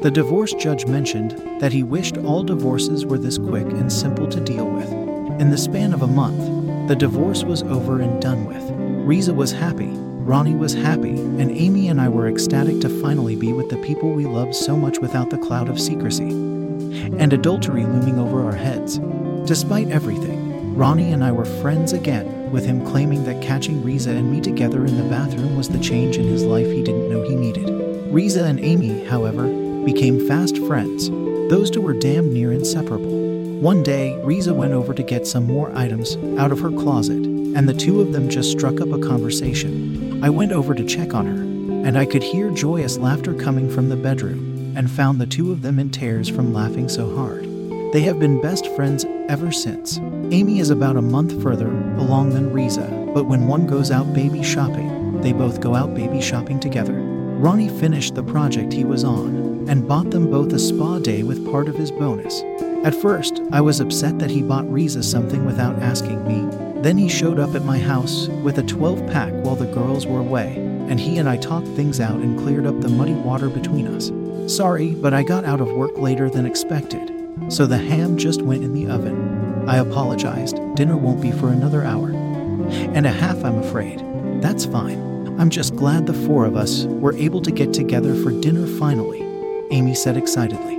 The 0.00 0.10
divorce 0.10 0.54
judge 0.54 0.86
mentioned 0.86 1.60
that 1.60 1.74
he 1.74 1.82
wished 1.82 2.16
all 2.16 2.42
divorces 2.42 3.04
were 3.04 3.18
this 3.18 3.36
quick 3.36 3.66
and 3.66 3.92
simple 3.92 4.26
to 4.28 4.40
deal 4.40 4.70
with. 4.70 4.90
In 5.38 5.50
the 5.50 5.58
span 5.58 5.92
of 5.92 6.00
a 6.00 6.06
month, 6.06 6.88
the 6.88 6.96
divorce 6.96 7.44
was 7.44 7.62
over 7.64 8.00
and 8.00 8.22
done 8.22 8.46
with. 8.46 8.64
Riza 9.06 9.34
was 9.34 9.52
happy, 9.52 9.94
Ronnie 10.30 10.54
was 10.54 10.74
happy, 10.74 11.10
and 11.10 11.50
Amy 11.50 11.88
and 11.88 12.00
I 12.00 12.08
were 12.08 12.28
ecstatic 12.28 12.78
to 12.82 13.00
finally 13.02 13.34
be 13.34 13.52
with 13.52 13.68
the 13.68 13.78
people 13.78 14.12
we 14.12 14.26
loved 14.26 14.54
so 14.54 14.76
much 14.76 15.00
without 15.00 15.28
the 15.28 15.38
cloud 15.38 15.68
of 15.68 15.80
secrecy 15.80 16.28
and 16.28 17.32
adultery 17.32 17.84
looming 17.84 18.16
over 18.16 18.44
our 18.44 18.54
heads. 18.54 18.98
Despite 19.44 19.88
everything, 19.88 20.76
Ronnie 20.76 21.12
and 21.12 21.24
I 21.24 21.32
were 21.32 21.44
friends 21.44 21.92
again, 21.92 22.52
with 22.52 22.64
him 22.64 22.86
claiming 22.86 23.24
that 23.24 23.42
catching 23.42 23.82
Riza 23.82 24.10
and 24.10 24.30
me 24.30 24.40
together 24.40 24.86
in 24.86 24.96
the 24.98 25.10
bathroom 25.10 25.56
was 25.56 25.68
the 25.68 25.80
change 25.80 26.16
in 26.16 26.28
his 26.28 26.44
life 26.44 26.68
he 26.68 26.84
didn't 26.84 27.10
know 27.10 27.24
he 27.24 27.34
needed. 27.34 27.68
Riza 28.12 28.44
and 28.44 28.60
Amy, 28.60 29.04
however, 29.06 29.48
became 29.84 30.28
fast 30.28 30.58
friends. 30.58 31.10
Those 31.50 31.72
two 31.72 31.80
were 31.80 31.92
damn 31.92 32.32
near 32.32 32.52
inseparable. 32.52 33.18
One 33.58 33.82
day, 33.82 34.16
Riza 34.22 34.54
went 34.54 34.74
over 34.74 34.94
to 34.94 35.02
get 35.02 35.26
some 35.26 35.48
more 35.48 35.76
items 35.76 36.16
out 36.38 36.52
of 36.52 36.60
her 36.60 36.70
closet, 36.70 37.16
and 37.16 37.68
the 37.68 37.74
two 37.74 38.00
of 38.00 38.12
them 38.12 38.28
just 38.28 38.52
struck 38.52 38.80
up 38.80 38.92
a 38.92 39.00
conversation. 39.00 40.09
I 40.22 40.28
went 40.28 40.52
over 40.52 40.74
to 40.74 40.84
check 40.84 41.14
on 41.14 41.24
her, 41.24 41.42
and 41.88 41.96
I 41.96 42.04
could 42.04 42.22
hear 42.22 42.50
joyous 42.50 42.98
laughter 42.98 43.32
coming 43.32 43.70
from 43.70 43.88
the 43.88 43.96
bedroom, 43.96 44.74
and 44.76 44.90
found 44.90 45.18
the 45.18 45.26
two 45.26 45.50
of 45.50 45.62
them 45.62 45.78
in 45.78 45.88
tears 45.88 46.28
from 46.28 46.52
laughing 46.52 46.90
so 46.90 47.16
hard. 47.16 47.44
They 47.94 48.02
have 48.02 48.18
been 48.18 48.42
best 48.42 48.66
friends 48.76 49.06
ever 49.30 49.50
since. 49.50 49.96
Amy 50.30 50.58
is 50.58 50.68
about 50.68 50.98
a 50.98 51.02
month 51.02 51.42
further 51.42 51.68
along 51.96 52.30
than 52.30 52.52
Riza, 52.52 53.10
but 53.14 53.24
when 53.24 53.46
one 53.46 53.66
goes 53.66 53.90
out 53.90 54.12
baby 54.12 54.42
shopping, 54.42 55.22
they 55.22 55.32
both 55.32 55.62
go 55.62 55.74
out 55.74 55.94
baby 55.94 56.20
shopping 56.20 56.60
together. 56.60 56.92
Ronnie 56.92 57.70
finished 57.80 58.14
the 58.14 58.22
project 58.22 58.74
he 58.74 58.84
was 58.84 59.04
on 59.04 59.66
and 59.70 59.88
bought 59.88 60.10
them 60.10 60.30
both 60.30 60.52
a 60.52 60.58
spa 60.58 60.98
day 60.98 61.22
with 61.22 61.50
part 61.50 61.66
of 61.66 61.76
his 61.76 61.90
bonus. 61.90 62.42
At 62.84 62.94
first, 62.94 63.40
I 63.52 63.62
was 63.62 63.80
upset 63.80 64.18
that 64.18 64.30
he 64.30 64.42
bought 64.42 64.70
Riza 64.70 65.02
something 65.02 65.46
without 65.46 65.78
asking 65.78 66.28
me. 66.28 66.69
Then 66.82 66.96
he 66.96 67.08
showed 67.10 67.38
up 67.38 67.54
at 67.54 67.64
my 67.64 67.78
house 67.78 68.28
with 68.28 68.58
a 68.58 68.62
12 68.62 69.06
pack 69.08 69.32
while 69.44 69.54
the 69.54 69.66
girls 69.66 70.06
were 70.06 70.20
away, 70.20 70.54
and 70.88 70.98
he 70.98 71.18
and 71.18 71.28
I 71.28 71.36
talked 71.36 71.68
things 71.68 72.00
out 72.00 72.20
and 72.20 72.38
cleared 72.38 72.64
up 72.64 72.80
the 72.80 72.88
muddy 72.88 73.12
water 73.12 73.50
between 73.50 73.86
us. 73.86 74.10
Sorry, 74.50 74.94
but 74.94 75.12
I 75.12 75.22
got 75.22 75.44
out 75.44 75.60
of 75.60 75.70
work 75.70 75.98
later 75.98 76.30
than 76.30 76.46
expected, 76.46 77.52
so 77.52 77.66
the 77.66 77.76
ham 77.76 78.16
just 78.16 78.40
went 78.40 78.64
in 78.64 78.72
the 78.72 78.88
oven. 78.88 79.68
I 79.68 79.76
apologized. 79.76 80.56
Dinner 80.74 80.96
won't 80.96 81.20
be 81.20 81.32
for 81.32 81.50
another 81.50 81.84
hour. 81.84 82.10
And 82.10 83.06
a 83.06 83.12
half, 83.12 83.44
I'm 83.44 83.58
afraid. 83.58 84.02
That's 84.40 84.64
fine. 84.64 85.38
I'm 85.38 85.50
just 85.50 85.76
glad 85.76 86.06
the 86.06 86.14
four 86.14 86.46
of 86.46 86.56
us 86.56 86.84
were 86.84 87.12
able 87.14 87.42
to 87.42 87.50
get 87.50 87.74
together 87.74 88.14
for 88.14 88.30
dinner 88.30 88.66
finally. 88.66 89.20
Amy 89.70 89.94
said 89.94 90.16
excitedly. 90.16 90.74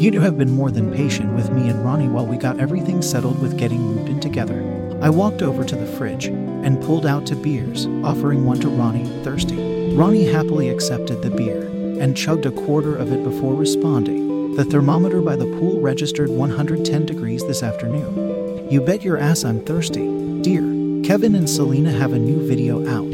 You 0.00 0.20
have 0.20 0.38
been 0.38 0.50
more 0.50 0.70
than 0.70 0.92
patient 0.92 1.34
with 1.34 1.50
me 1.50 1.68
and 1.68 1.84
Ronnie 1.84 2.08
while 2.08 2.26
we 2.26 2.36
got 2.36 2.60
everything 2.60 3.02
settled 3.02 3.40
with 3.40 3.58
getting 3.58 3.80
moved 3.80 4.08
in 4.08 4.20
together. 4.20 4.81
I 5.02 5.10
walked 5.10 5.42
over 5.42 5.64
to 5.64 5.74
the 5.74 5.98
fridge 5.98 6.26
and 6.26 6.80
pulled 6.80 7.06
out 7.06 7.26
two 7.26 7.34
beers, 7.34 7.86
offering 8.04 8.46
one 8.46 8.60
to 8.60 8.68
Ronnie, 8.68 9.08
thirsty. 9.24 9.96
Ronnie 9.96 10.30
happily 10.30 10.68
accepted 10.68 11.22
the 11.22 11.30
beer 11.30 11.62
and 12.00 12.16
chugged 12.16 12.46
a 12.46 12.52
quarter 12.52 12.94
of 12.94 13.10
it 13.10 13.24
before 13.24 13.52
responding. 13.52 14.54
The 14.54 14.64
thermometer 14.64 15.20
by 15.20 15.34
the 15.34 15.58
pool 15.58 15.80
registered 15.80 16.30
110 16.30 17.04
degrees 17.04 17.44
this 17.48 17.64
afternoon. 17.64 18.70
You 18.70 18.80
bet 18.80 19.02
your 19.02 19.18
ass 19.18 19.44
I'm 19.44 19.64
thirsty. 19.64 20.06
Dear, 20.42 20.62
Kevin 21.02 21.34
and 21.34 21.50
Selena 21.50 21.90
have 21.90 22.12
a 22.12 22.18
new 22.18 22.46
video 22.46 22.86
out. 22.86 23.12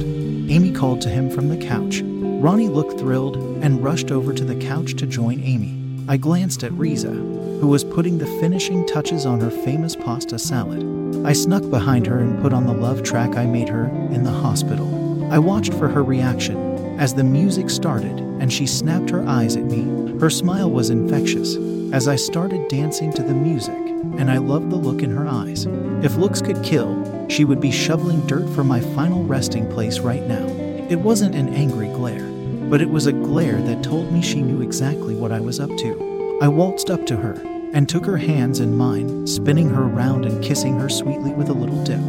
Amy 0.50 0.73
called 0.73 1.00
to 1.00 1.09
him 1.09 1.30
from 1.30 1.49
the 1.49 1.57
couch. 1.57 2.02
Ronnie 2.02 2.68
looked 2.68 3.00
thrilled 3.00 3.38
and 3.64 3.83
rushed 3.83 4.11
over 4.11 4.35
to 4.35 4.45
the 4.45 4.57
couch 4.57 4.95
to 4.97 5.07
join 5.07 5.40
Amy. 5.40 5.75
I 6.07 6.18
glanced 6.18 6.64
at 6.64 6.73
Riza, 6.73 7.12
who 7.12 7.66
was 7.66 7.83
putting 7.83 8.18
the 8.18 8.38
finishing 8.40 8.87
touches 8.87 9.25
on 9.25 9.40
her 9.40 9.50
famous 9.50 9.97
pasta 9.97 10.38
salad. 10.38 10.98
I 11.25 11.33
snuck 11.33 11.69
behind 11.69 12.07
her 12.07 12.19
and 12.19 12.41
put 12.41 12.53
on 12.53 12.67
the 12.67 12.73
love 12.73 13.03
track 13.03 13.37
I 13.37 13.47
made 13.47 13.69
her 13.69 13.87
in 14.12 14.25
the 14.25 14.31
hospital. 14.31 15.33
I 15.33 15.38
watched 15.38 15.75
for 15.75 15.88
her 15.88 16.03
reaction 16.03 16.99
as 16.99 17.15
the 17.15 17.25
music 17.25 17.71
started 17.71 18.19
and 18.41 18.53
she 18.53 18.67
snapped 18.67 19.11
her 19.11 19.27
eyes 19.29 19.57
at 19.57 19.65
me. 19.65 20.19
Her 20.19 20.31
smile 20.31 20.71
was 20.71 20.91
infectious 20.91 21.57
as 21.93 22.09
I 22.09 22.17
started 22.17 22.69
dancing 22.69 23.12
to 23.12 23.23
the 23.23 23.35
music, 23.35 23.75
and 23.75 24.31
I 24.31 24.38
loved 24.38 24.71
the 24.71 24.77
look 24.77 25.03
in 25.03 25.11
her 25.11 25.27
eyes. 25.27 25.67
If 26.03 26.17
looks 26.17 26.41
could 26.41 26.62
kill, 26.62 27.29
she 27.29 27.45
would 27.45 27.61
be 27.61 27.71
shoveling 27.71 28.27
dirt 28.27 28.49
for 28.50 28.65
my 28.65 28.81
final 28.81 29.25
resting 29.25 29.71
place 29.71 29.99
right 30.00 30.27
now. 30.27 30.47
It 30.88 31.00
wasn't 31.00 31.35
an 31.35 31.49
angry 31.50 31.88
glare, 31.88 32.29
but 32.71 32.81
it 32.81 32.91
was 32.91 33.07
a 33.07 33.12
glare 33.12 33.61
that 33.62 33.83
told 33.83 34.12
me 34.12 34.23
she 34.23 34.43
knew 34.43 34.62
exactly 34.62 35.15
what 35.15 35.33
I 35.33 35.41
was 35.41 35.61
up 35.61 35.77
to. 35.79 36.38
I 36.41 36.49
waltzed 36.49 36.91
up 36.91 37.05
to 37.07 37.17
her 37.17 37.58
and 37.73 37.89
took 37.89 38.05
her 38.05 38.17
hands 38.17 38.61
in 38.61 38.77
mine, 38.77 39.27
spinning 39.27 39.69
her 39.71 39.85
around 39.85 40.25
and 40.25 40.43
kissing 40.43 40.79
her 40.79 40.89
sweetly 40.89 41.33
with 41.33 41.49
a 41.49 41.53
little 41.53 41.83
dip. 41.85 42.01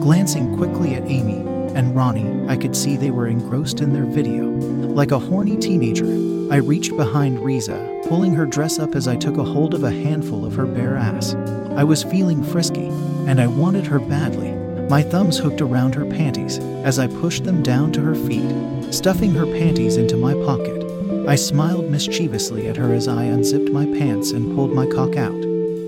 Glancing 0.00 0.56
quickly 0.56 0.94
at 0.94 1.04
Amy, 1.04 1.38
and 1.74 1.94
Ronnie, 1.96 2.46
I 2.48 2.56
could 2.56 2.76
see 2.76 2.96
they 2.96 3.10
were 3.10 3.26
engrossed 3.26 3.80
in 3.80 3.92
their 3.92 4.04
video. 4.04 4.44
Like 4.44 5.10
a 5.10 5.18
horny 5.18 5.56
teenager, 5.56 6.06
I 6.52 6.58
reached 6.58 6.96
behind 6.96 7.40
Riza, 7.40 8.02
pulling 8.06 8.34
her 8.34 8.46
dress 8.46 8.78
up 8.78 8.94
as 8.94 9.08
I 9.08 9.16
took 9.16 9.38
a 9.38 9.44
hold 9.44 9.74
of 9.74 9.82
a 9.82 9.90
handful 9.90 10.44
of 10.44 10.54
her 10.54 10.66
bare 10.66 10.96
ass. 10.96 11.34
I 11.76 11.84
was 11.84 12.04
feeling 12.04 12.44
frisky, 12.44 12.88
and 13.26 13.40
I 13.40 13.46
wanted 13.46 13.86
her 13.86 13.98
badly. 13.98 14.52
My 14.88 15.02
thumbs 15.02 15.38
hooked 15.38 15.62
around 15.62 15.94
her 15.94 16.04
panties 16.04 16.58
as 16.84 16.98
I 16.98 17.06
pushed 17.06 17.44
them 17.44 17.62
down 17.62 17.90
to 17.92 18.02
her 18.02 18.14
feet, 18.14 18.92
stuffing 18.92 19.32
her 19.32 19.46
panties 19.46 19.96
into 19.96 20.16
my 20.16 20.34
pocket. 20.34 20.83
I 21.26 21.36
smiled 21.36 21.90
mischievously 21.90 22.68
at 22.68 22.76
her 22.76 22.92
as 22.92 23.08
I 23.08 23.24
unzipped 23.24 23.70
my 23.70 23.86
pants 23.86 24.32
and 24.32 24.54
pulled 24.54 24.74
my 24.74 24.86
cock 24.86 25.16
out. 25.16 25.34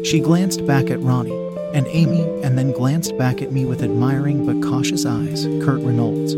She 0.02 0.18
glanced 0.18 0.66
back 0.66 0.90
at 0.90 1.00
Ronnie, 1.00 1.36
and 1.74 1.86
Amy, 1.88 2.22
and 2.42 2.56
then 2.56 2.72
glanced 2.72 3.18
back 3.18 3.42
at 3.42 3.52
me 3.52 3.66
with 3.66 3.82
admiring 3.82 4.46
but 4.46 4.66
cautious 4.66 5.04
eyes. 5.04 5.44
Kurt 5.62 5.82
Reynolds. 5.82 6.34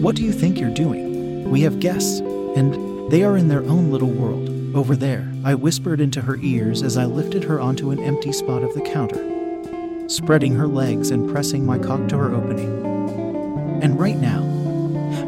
What 0.00 0.14
do 0.14 0.22
you 0.22 0.32
think 0.32 0.60
you're 0.60 0.70
doing? 0.70 1.50
We 1.50 1.62
have 1.62 1.80
guests, 1.80 2.20
and 2.20 3.10
they 3.10 3.24
are 3.24 3.36
in 3.36 3.48
their 3.48 3.64
own 3.64 3.90
little 3.90 4.10
world. 4.10 4.50
Over 4.76 4.94
there, 4.94 5.28
I 5.44 5.56
whispered 5.56 6.00
into 6.00 6.20
her 6.20 6.36
ears 6.42 6.84
as 6.84 6.96
I 6.96 7.06
lifted 7.06 7.42
her 7.44 7.60
onto 7.60 7.90
an 7.90 7.98
empty 7.98 8.30
spot 8.30 8.62
of 8.62 8.72
the 8.74 8.82
counter, 8.82 10.08
spreading 10.08 10.54
her 10.54 10.68
legs 10.68 11.10
and 11.10 11.28
pressing 11.28 11.66
my 11.66 11.78
cock 11.78 12.08
to 12.10 12.18
her 12.18 12.32
opening. 12.32 13.82
And 13.82 13.98
right 13.98 14.16
now, 14.16 14.44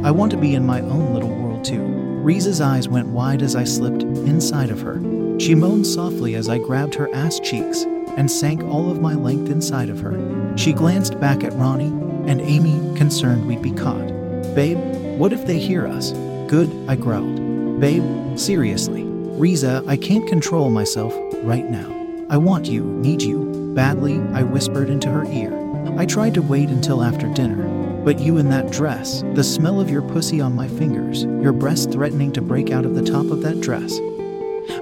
I 0.04 0.12
want 0.12 0.30
to 0.30 0.38
be 0.38 0.54
in 0.54 0.64
my 0.64 0.80
own 0.80 1.12
little 1.12 1.35
world 1.35 1.64
too. 1.64 2.08
Riza's 2.25 2.61
eyes 2.61 2.89
went 2.89 3.09
wide 3.09 3.43
as 3.43 3.57
I 3.57 3.65
slipped 3.65 4.03
inside 4.03 4.71
of 4.71 4.81
her. 4.81 5.01
She 5.39 5.55
moaned 5.55 5.87
softly 5.87 6.35
as 6.35 6.49
I 6.49 6.59
grabbed 6.59 6.95
her 6.97 7.13
ass 7.15 7.41
cheeks 7.41 7.85
and 8.17 8.31
sank 8.31 8.63
all 8.65 8.91
of 8.91 9.01
my 9.01 9.15
length 9.15 9.51
inside 9.51 9.89
of 9.89 10.01
her. 10.01 10.57
She 10.57 10.73
glanced 10.73 11.19
back 11.21 11.45
at 11.45 11.53
Ronnie 11.55 11.87
and 12.29 12.41
Amy, 12.41 12.97
concerned 12.97 13.47
we'd 13.47 13.63
be 13.63 13.71
caught. 13.71 14.09
Babe, 14.55 14.79
what 15.19 15.33
if 15.33 15.47
they 15.47 15.59
hear 15.59 15.87
us? 15.87 16.13
Good, 16.49 16.71
I 16.89 16.97
growled. 16.97 17.81
Babe, 17.81 18.37
seriously. 18.37 19.05
Riza, 19.05 19.85
I 19.87 19.97
can't 19.97 20.29
control 20.29 20.69
myself 20.71 21.15
right 21.45 21.71
now. 21.71 21.95
I 22.29 22.37
want 22.37 22.67
you, 22.67 22.83
need 22.83 23.23
you, 23.23 23.73
badly, 23.75 24.21
I 24.35 24.43
whispered 24.43 24.91
into 24.91 25.09
her 25.09 25.25
ear. 25.27 25.55
I 25.97 26.05
tried 26.05 26.35
to 26.35 26.43
wait 26.43 26.69
until 26.69 27.03
after 27.03 27.33
dinner, 27.33 27.65
but 28.05 28.19
you 28.19 28.38
in 28.38 28.49
that 28.50 28.71
dress, 28.71 29.23
the 29.35 29.45
smell 29.45 29.81
of 29.81 29.90
your 29.90 30.02
pussy 30.02 30.40
on 30.40 30.55
my 30.55 30.69
fingers, 30.69 31.25
your 31.25 31.52
breast 31.52 31.90
threatening 31.90 32.33
to 32.33 32.43
break 32.43 32.71
out 32.71 32.85
of 32.85 32.95
the 32.95 33.02
top 33.05 33.26
of 33.26 33.43
that 33.43 33.61
dress. 33.61 33.99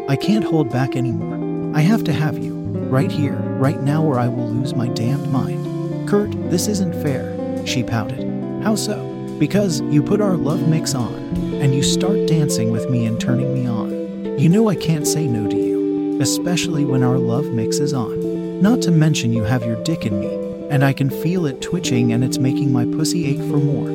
I 0.08 0.16
can't 0.16 0.44
hold 0.44 0.70
back 0.70 0.96
anymore. 0.96 1.76
I 1.76 1.80
have 1.80 2.04
to 2.04 2.12
have 2.12 2.38
you. 2.38 2.54
Right 2.88 3.11
here, 3.11 3.37
right 3.58 3.80
now, 3.82 4.04
or 4.04 4.18
I 4.18 4.28
will 4.28 4.49
lose 4.49 4.75
my 4.75 4.88
damned 4.88 5.30
mind. 5.32 6.08
Kurt, 6.08 6.30
this 6.50 6.68
isn't 6.68 6.94
fair, 7.02 7.66
she 7.66 7.82
pouted. 7.82 8.23
How 8.62 8.76
so? 8.76 9.04
Because 9.38 9.80
you 9.82 10.02
put 10.02 10.20
our 10.20 10.37
love 10.37 10.68
mix 10.68 10.94
on, 10.94 11.14
and 11.61 11.75
you 11.75 11.82
start 11.82 12.26
dancing 12.26 12.70
with 12.70 12.88
me 12.88 13.06
and 13.06 13.20
turning 13.20 13.52
me 13.52 13.66
on. 13.66 14.38
You 14.38 14.49
know 14.49 14.68
I 14.68 14.76
can't 14.76 15.06
say 15.06 15.26
no 15.26 15.49
to 15.49 15.56
you, 15.56 16.20
especially 16.20 16.85
when 16.85 17.02
our 17.02 17.18
love 17.18 17.46
mix 17.46 17.78
is 17.78 17.92
on. 17.92 18.61
Not 18.61 18.82
to 18.82 18.90
mention 18.90 19.32
you 19.32 19.42
have 19.42 19.64
your 19.64 19.82
dick 19.82 20.06
in 20.06 20.20
me, 20.20 20.45
and 20.70 20.85
I 20.85 20.92
can 20.92 21.11
feel 21.11 21.46
it 21.46 21.62
twitching 21.62 22.12
and 22.12 22.25
it's 22.25 22.38
making 22.38 22.73
my 22.73 22.85
pussy 22.85 23.26
ache 23.26 23.50
for 23.50 23.58
more. 23.58 23.88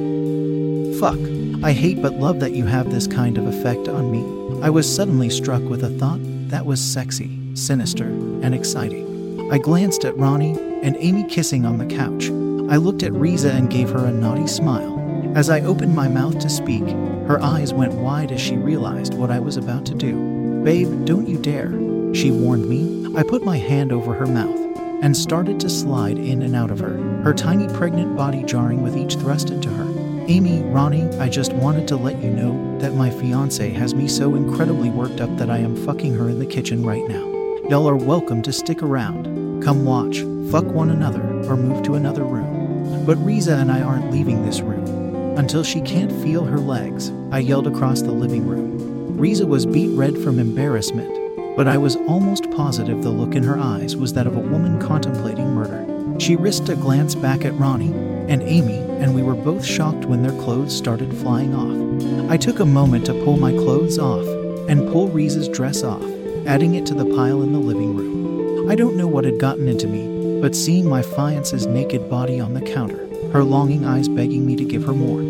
Fuck. 0.99 1.19
I 1.63 1.73
hate 1.73 2.01
but 2.01 2.13
love 2.13 2.39
that 2.39 2.53
you 2.53 2.65
have 2.65 2.91
this 2.91 3.07
kind 3.07 3.37
of 3.37 3.45
effect 3.47 3.87
on 3.87 4.11
me. 4.11 4.21
I 4.61 4.69
was 4.69 4.93
suddenly 4.93 5.29
struck 5.29 5.61
with 5.63 5.83
a 5.83 5.89
thought 5.89 6.19
that 6.49 6.65
was 6.65 6.81
sexy 6.81 7.41
sinister, 7.55 8.05
and 8.05 8.53
exciting. 8.53 9.51
I 9.51 9.57
glanced 9.57 10.05
at 10.05 10.17
Ronnie 10.17 10.57
and 10.83 10.95
Amy 10.99 11.23
kissing 11.25 11.65
on 11.65 11.77
the 11.77 11.85
couch. 11.85 12.29
I 12.71 12.77
looked 12.77 13.03
at 13.03 13.13
Riza 13.13 13.51
and 13.51 13.69
gave 13.69 13.89
her 13.89 14.05
a 14.05 14.11
naughty 14.11 14.47
smile. 14.47 14.99
As 15.35 15.49
I 15.49 15.61
opened 15.61 15.95
my 15.95 16.07
mouth 16.07 16.39
to 16.39 16.49
speak, 16.49 16.83
her 17.27 17.41
eyes 17.41 17.73
went 17.73 17.93
wide 17.93 18.31
as 18.31 18.41
she 18.41 18.55
realized 18.55 19.13
what 19.13 19.31
I 19.31 19.39
was 19.39 19.57
about 19.57 19.85
to 19.87 19.95
do. 19.95 20.61
Babe, 20.63 21.05
don't 21.05 21.27
you 21.27 21.37
dare, 21.37 21.71
she 22.13 22.31
warned 22.31 22.67
me. 22.67 23.13
I 23.15 23.23
put 23.23 23.43
my 23.43 23.57
hand 23.57 23.91
over 23.91 24.13
her 24.13 24.27
mouth 24.27 24.60
and 25.01 25.17
started 25.17 25.59
to 25.59 25.69
slide 25.69 26.17
in 26.17 26.41
and 26.43 26.55
out 26.55 26.71
of 26.71 26.79
her, 26.79 26.97
her 27.23 27.33
tiny 27.33 27.67
pregnant 27.73 28.15
body 28.15 28.43
jarring 28.43 28.81
with 28.81 28.95
each 28.95 29.15
thrust 29.15 29.49
into 29.49 29.69
her. 29.69 29.91
Amy, 30.27 30.61
Ronnie, 30.63 31.09
I 31.17 31.27
just 31.27 31.51
wanted 31.53 31.87
to 31.87 31.95
let 31.95 32.21
you 32.21 32.29
know 32.29 32.77
that 32.79 32.93
my 32.93 33.09
fiance 33.09 33.69
has 33.71 33.95
me 33.95 34.07
so 34.07 34.35
incredibly 34.35 34.89
worked 34.89 35.19
up 35.19 35.35
that 35.37 35.49
I 35.49 35.57
am 35.57 35.75
fucking 35.75 36.13
her 36.13 36.29
in 36.29 36.39
the 36.39 36.45
kitchen 36.45 36.85
right 36.85 37.05
now. 37.07 37.27
Y'all 37.67 37.89
are 37.89 37.95
welcome 37.95 38.41
to 38.43 38.53
stick 38.53 38.83
around. 38.83 39.63
Come 39.63 39.85
watch, 39.85 40.19
fuck 40.51 40.65
one 40.65 40.89
another, 40.89 41.21
or 41.49 41.57
move 41.57 41.83
to 41.83 41.95
another 41.95 42.23
room. 42.23 43.05
But 43.05 43.17
Riza 43.17 43.55
and 43.55 43.71
I 43.71 43.81
aren't 43.81 44.11
leaving 44.11 44.45
this 44.45 44.61
room. 44.61 45.37
Until 45.37 45.63
she 45.63 45.81
can't 45.81 46.11
feel 46.23 46.45
her 46.45 46.59
legs, 46.59 47.11
I 47.31 47.39
yelled 47.39 47.67
across 47.67 48.01
the 48.01 48.11
living 48.11 48.47
room. 48.47 49.17
Riza 49.17 49.47
was 49.47 49.65
beet 49.65 49.95
red 49.97 50.17
from 50.17 50.39
embarrassment, 50.39 51.20
but 51.55 51.67
I 51.67 51.77
was 51.77 51.95
almost 51.95 52.49
positive 52.51 53.01
the 53.01 53.09
look 53.09 53.35
in 53.35 53.43
her 53.43 53.57
eyes 53.57 53.95
was 53.95 54.13
that 54.13 54.27
of 54.27 54.35
a 54.35 54.39
woman 54.39 54.79
contemplating 54.79 55.53
murder. 55.53 56.19
She 56.19 56.35
risked 56.35 56.69
a 56.69 56.75
glance 56.75 57.15
back 57.15 57.45
at 57.45 57.53
Ronnie 57.53 57.93
and 58.31 58.41
Amy, 58.43 58.79
and 59.01 59.15
we 59.15 59.23
were 59.23 59.35
both 59.35 59.65
shocked 59.65 60.05
when 60.05 60.23
their 60.23 60.37
clothes 60.39 60.75
started 60.75 61.15
flying 61.17 61.53
off. 61.55 62.31
I 62.31 62.37
took 62.37 62.59
a 62.59 62.65
moment 62.65 63.05
to 63.07 63.23
pull 63.25 63.37
my 63.37 63.51
clothes 63.51 63.97
off 63.97 64.25
and 64.69 64.91
pull 64.91 65.09
Riza's 65.09 65.49
dress 65.49 65.83
off 65.83 66.03
adding 66.45 66.75
it 66.75 66.85
to 66.87 66.93
the 66.93 67.05
pile 67.15 67.43
in 67.43 67.53
the 67.53 67.59
living 67.59 67.95
room. 67.95 68.69
I 68.69 68.75
don't 68.75 68.95
know 68.95 69.07
what 69.07 69.25
had 69.25 69.39
gotten 69.39 69.67
into 69.67 69.87
me, 69.87 70.41
but 70.41 70.55
seeing 70.55 70.87
my 70.87 71.01
fiance's 71.01 71.65
naked 71.65 72.09
body 72.09 72.39
on 72.39 72.53
the 72.53 72.61
counter, 72.61 73.07
her 73.31 73.43
longing 73.43 73.85
eyes 73.85 74.07
begging 74.07 74.45
me 74.45 74.55
to 74.55 74.65
give 74.65 74.83
her 74.83 74.93
more, 74.93 75.21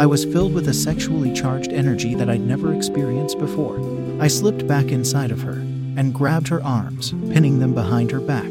I 0.00 0.06
was 0.06 0.24
filled 0.24 0.54
with 0.54 0.68
a 0.68 0.74
sexually 0.74 1.32
charged 1.32 1.72
energy 1.72 2.14
that 2.14 2.30
I'd 2.30 2.40
never 2.40 2.74
experienced 2.74 3.38
before. 3.38 3.78
I 4.20 4.28
slipped 4.28 4.66
back 4.66 4.86
inside 4.86 5.30
of 5.30 5.42
her 5.42 5.54
and 5.96 6.14
grabbed 6.14 6.48
her 6.48 6.62
arms, 6.62 7.12
pinning 7.32 7.58
them 7.58 7.74
behind 7.74 8.10
her 8.10 8.20
back. 8.20 8.50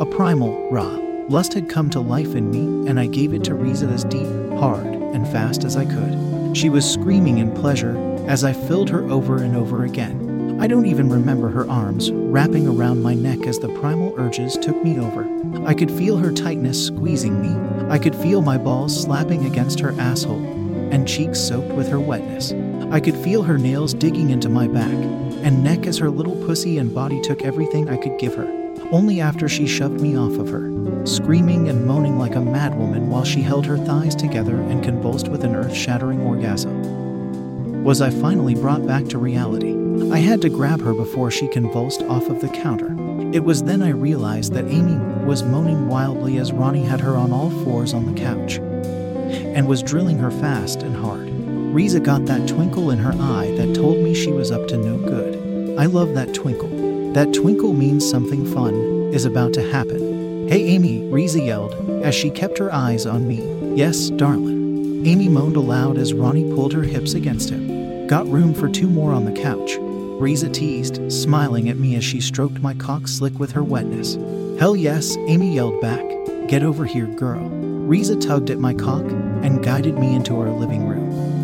A 0.00 0.06
primal, 0.06 0.70
raw 0.70 1.02
lust 1.28 1.54
had 1.54 1.68
come 1.68 1.88
to 1.90 2.00
life 2.00 2.34
in 2.34 2.50
me, 2.50 2.88
and 2.88 3.00
I 3.00 3.06
gave 3.06 3.32
it 3.32 3.44
to 3.44 3.54
Riza 3.54 3.86
as 3.86 4.04
deep, 4.04 4.26
hard, 4.58 4.86
and 4.86 5.26
fast 5.28 5.64
as 5.64 5.76
I 5.76 5.84
could. 5.84 6.56
She 6.56 6.68
was 6.68 6.88
screaming 6.88 7.38
in 7.38 7.52
pleasure 7.52 7.96
as 8.28 8.44
I 8.44 8.52
filled 8.52 8.90
her 8.90 9.02
over 9.10 9.42
and 9.42 9.56
over 9.56 9.84
again. 9.84 10.58
I 10.60 10.66
don't 10.66 10.86
even 10.86 11.08
remember 11.08 11.48
her 11.48 11.68
arms 11.68 12.12
wrapping 12.12 12.68
around 12.68 13.02
my 13.02 13.14
neck 13.14 13.46
as 13.46 13.58
the 13.58 13.74
primal 13.80 14.14
urges 14.18 14.56
took 14.58 14.82
me 14.84 14.98
over. 14.98 15.26
I 15.66 15.74
could 15.74 15.90
feel 15.90 16.18
her 16.18 16.32
tightness 16.32 16.86
squeezing 16.86 17.40
me. 17.40 17.88
I 17.88 17.98
could 17.98 18.14
feel 18.14 18.42
my 18.42 18.58
balls 18.58 19.02
slapping 19.02 19.46
against 19.46 19.80
her 19.80 19.92
asshole 19.98 20.44
and 20.92 21.08
cheeks 21.08 21.40
soaked 21.40 21.72
with 21.72 21.88
her 21.88 21.98
wetness. 21.98 22.52
I 22.92 23.00
could 23.00 23.16
feel 23.16 23.42
her 23.44 23.56
nails 23.56 23.94
digging 23.94 24.28
into 24.28 24.50
my 24.50 24.68
back 24.68 24.92
and 24.92 25.64
neck 25.64 25.86
as 25.86 25.96
her 25.96 26.10
little 26.10 26.36
pussy 26.44 26.76
and 26.76 26.94
body 26.94 27.22
took 27.22 27.40
everything 27.40 27.88
I 27.88 27.96
could 27.96 28.18
give 28.18 28.34
her. 28.34 28.46
Only 28.92 29.18
after 29.18 29.48
she 29.48 29.66
shoved 29.66 30.02
me 30.02 30.14
off 30.14 30.36
of 30.36 30.50
her, 30.50 30.70
screaming 31.06 31.70
and 31.70 31.86
moaning 31.86 32.18
like 32.18 32.34
a 32.34 32.40
madwoman 32.40 33.06
while 33.06 33.24
she 33.24 33.40
held 33.40 33.64
her 33.64 33.78
thighs 33.78 34.14
together 34.14 34.60
and 34.60 34.84
convulsed 34.84 35.28
with 35.28 35.42
an 35.42 35.54
earth 35.56 35.74
shattering 35.74 36.20
orgasm, 36.20 37.82
was 37.82 38.02
I 38.02 38.10
finally 38.10 38.54
brought 38.54 38.86
back 38.86 39.06
to 39.06 39.16
reality. 39.16 39.74
I 40.12 40.18
had 40.18 40.42
to 40.42 40.50
grab 40.50 40.82
her 40.82 40.92
before 40.92 41.30
she 41.30 41.48
convulsed 41.48 42.02
off 42.02 42.28
of 42.28 42.42
the 42.42 42.48
counter. 42.48 42.94
It 43.34 43.42
was 43.42 43.62
then 43.62 43.80
I 43.80 43.88
realized 43.88 44.52
that 44.52 44.68
Amy 44.68 44.98
was 45.24 45.42
moaning 45.42 45.88
wildly 45.88 46.36
as 46.36 46.52
Ronnie 46.52 46.84
had 46.84 47.00
her 47.00 47.16
on 47.16 47.32
all 47.32 47.48
fours 47.64 47.94
on 47.94 48.04
the 48.04 48.20
couch 48.20 48.58
and 48.58 49.66
was 49.66 49.82
drilling 49.82 50.18
her 50.18 50.30
fast 50.30 50.82
and 50.82 50.94
hard. 50.94 51.31
Riza 51.72 52.00
got 52.00 52.26
that 52.26 52.46
twinkle 52.46 52.90
in 52.90 52.98
her 52.98 53.12
eye 53.12 53.50
that 53.56 53.74
told 53.74 53.96
me 53.96 54.14
she 54.14 54.30
was 54.30 54.50
up 54.50 54.68
to 54.68 54.76
no 54.76 54.98
good. 54.98 55.78
I 55.78 55.86
love 55.86 56.12
that 56.12 56.34
twinkle. 56.34 56.68
That 57.14 57.32
twinkle 57.32 57.72
means 57.72 58.08
something 58.08 58.44
fun 58.52 58.74
is 59.14 59.24
about 59.24 59.54
to 59.54 59.72
happen. 59.72 60.48
Hey, 60.48 60.66
Amy, 60.66 61.02
Riza 61.04 61.40
yelled 61.40 61.72
as 62.04 62.14
she 62.14 62.28
kept 62.28 62.58
her 62.58 62.70
eyes 62.70 63.06
on 63.06 63.26
me. 63.26 63.42
Yes, 63.74 64.10
darling. 64.10 65.06
Amy 65.06 65.30
moaned 65.30 65.56
aloud 65.56 65.96
as 65.96 66.12
Ronnie 66.12 66.52
pulled 66.54 66.74
her 66.74 66.82
hips 66.82 67.14
against 67.14 67.48
him. 67.48 68.06
Got 68.06 68.28
room 68.28 68.52
for 68.52 68.68
two 68.68 68.86
more 68.86 69.14
on 69.14 69.24
the 69.24 69.32
couch. 69.32 69.78
Riza 69.80 70.50
teased, 70.50 71.10
smiling 71.10 71.70
at 71.70 71.78
me 71.78 71.96
as 71.96 72.04
she 72.04 72.20
stroked 72.20 72.60
my 72.60 72.74
cock 72.74 73.08
slick 73.08 73.38
with 73.38 73.52
her 73.52 73.64
wetness. 73.64 74.18
Hell 74.60 74.76
yes, 74.76 75.16
Amy 75.26 75.54
yelled 75.54 75.80
back. 75.80 76.04
Get 76.48 76.62
over 76.62 76.84
here, 76.84 77.06
girl. 77.06 77.48
Riza 77.48 78.16
tugged 78.16 78.50
at 78.50 78.58
my 78.58 78.74
cock 78.74 79.04
and 79.42 79.64
guided 79.64 79.96
me 79.96 80.14
into 80.14 80.38
our 80.38 80.50
living 80.50 80.86
room. 80.86 81.01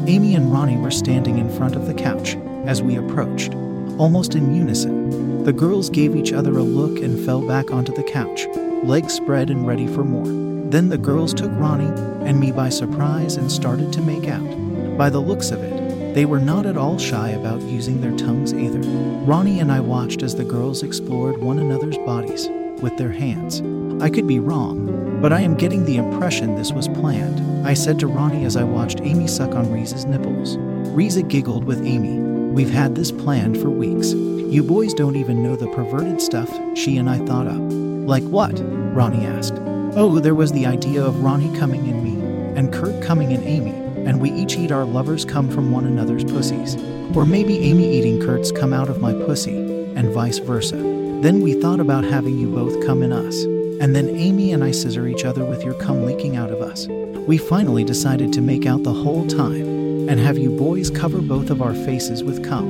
Amy 0.08 0.34
and 0.36 0.50
Ronnie 0.50 0.78
were 0.78 0.90
standing 0.90 1.36
in 1.36 1.54
front 1.54 1.76
of 1.76 1.86
the 1.86 1.92
couch 1.92 2.34
as 2.64 2.82
we 2.82 2.96
approached, 2.96 3.52
almost 3.98 4.34
in 4.34 4.54
unison. 4.54 5.44
The 5.44 5.52
girls 5.52 5.90
gave 5.90 6.16
each 6.16 6.32
other 6.32 6.56
a 6.56 6.62
look 6.62 7.02
and 7.02 7.22
fell 7.26 7.46
back 7.46 7.70
onto 7.70 7.92
the 7.92 8.02
couch, 8.02 8.46
legs 8.84 9.12
spread 9.12 9.50
and 9.50 9.66
ready 9.66 9.86
for 9.86 10.04
more. 10.04 10.26
Then 10.70 10.88
the 10.88 10.96
girls 10.96 11.34
took 11.34 11.50
Ronnie 11.52 11.92
and 12.26 12.40
me 12.40 12.52
by 12.52 12.70
surprise 12.70 13.36
and 13.36 13.52
started 13.52 13.92
to 13.92 14.00
make 14.00 14.26
out. 14.28 14.96
By 14.96 15.10
the 15.10 15.20
looks 15.20 15.50
of 15.50 15.62
it, 15.62 16.14
they 16.14 16.24
were 16.24 16.40
not 16.40 16.64
at 16.64 16.78
all 16.78 16.96
shy 16.98 17.28
about 17.28 17.60
using 17.60 18.00
their 18.00 18.16
tongues 18.16 18.54
either. 18.54 18.80
Ronnie 19.26 19.60
and 19.60 19.70
I 19.70 19.80
watched 19.80 20.22
as 20.22 20.34
the 20.34 20.42
girls 20.42 20.82
explored 20.82 21.36
one 21.36 21.58
another's 21.58 21.98
bodies 21.98 22.48
with 22.80 22.96
their 22.96 23.12
hands. 23.12 23.60
I 24.02 24.08
could 24.08 24.26
be 24.26 24.38
wrong, 24.38 25.07
but 25.20 25.32
I 25.32 25.40
am 25.40 25.56
getting 25.56 25.84
the 25.84 25.96
impression 25.96 26.54
this 26.54 26.72
was 26.72 26.88
planned. 26.88 27.66
I 27.66 27.74
said 27.74 27.98
to 28.00 28.06
Ronnie 28.06 28.44
as 28.44 28.56
I 28.56 28.64
watched 28.64 29.00
Amy 29.00 29.26
suck 29.26 29.54
on 29.54 29.70
Riza's 29.72 30.04
nipples. 30.04 30.56
Riza 30.94 31.22
giggled 31.22 31.64
with 31.64 31.84
Amy. 31.84 32.20
We've 32.52 32.70
had 32.70 32.94
this 32.94 33.10
planned 33.10 33.60
for 33.60 33.68
weeks. 33.68 34.12
You 34.12 34.62
boys 34.62 34.94
don't 34.94 35.16
even 35.16 35.42
know 35.42 35.56
the 35.56 35.68
perverted 35.68 36.22
stuff 36.22 36.48
she 36.74 36.96
and 36.96 37.10
I 37.10 37.18
thought 37.18 37.46
up. 37.46 37.60
Like 37.60 38.24
what? 38.24 38.58
Ronnie 38.94 39.26
asked. 39.26 39.54
Oh, 39.96 40.20
there 40.20 40.34
was 40.34 40.52
the 40.52 40.66
idea 40.66 41.04
of 41.04 41.22
Ronnie 41.22 41.56
coming 41.58 41.86
in 41.86 42.04
me, 42.04 42.56
and 42.56 42.72
Kurt 42.72 43.02
coming 43.02 43.32
in 43.32 43.42
Amy, 43.42 43.72
and 44.08 44.20
we 44.20 44.30
each 44.30 44.56
eat 44.56 44.70
our 44.70 44.84
lovers 44.84 45.24
come 45.24 45.50
from 45.50 45.72
one 45.72 45.84
another's 45.84 46.24
pussies. 46.24 46.76
Or 47.16 47.26
maybe 47.26 47.58
Amy 47.58 47.98
eating 47.98 48.20
Kurt's 48.20 48.52
come 48.52 48.72
out 48.72 48.88
of 48.88 49.00
my 49.00 49.12
pussy, 49.12 49.56
and 49.96 50.12
vice 50.14 50.38
versa. 50.38 50.76
Then 50.76 51.40
we 51.40 51.60
thought 51.60 51.80
about 51.80 52.04
having 52.04 52.38
you 52.38 52.48
both 52.48 52.86
come 52.86 53.02
in 53.02 53.12
us, 53.12 53.44
and 53.80 53.94
then 53.94 54.08
Amy 54.10 54.52
and 54.52 54.64
I 54.64 54.70
scissor 54.70 55.06
each 55.06 55.24
other 55.24 55.44
with 55.44 55.62
your 55.62 55.74
cum 55.74 56.04
leaking 56.04 56.36
out 56.36 56.50
of 56.50 56.60
us. 56.60 56.86
We 56.86 57.38
finally 57.38 57.84
decided 57.84 58.32
to 58.32 58.40
make 58.40 58.66
out 58.66 58.82
the 58.82 58.92
whole 58.92 59.26
time, 59.26 60.08
and 60.08 60.18
have 60.18 60.38
you 60.38 60.50
boys 60.50 60.90
cover 60.90 61.20
both 61.20 61.50
of 61.50 61.62
our 61.62 61.74
faces 61.74 62.24
with 62.24 62.42
cum. 62.48 62.66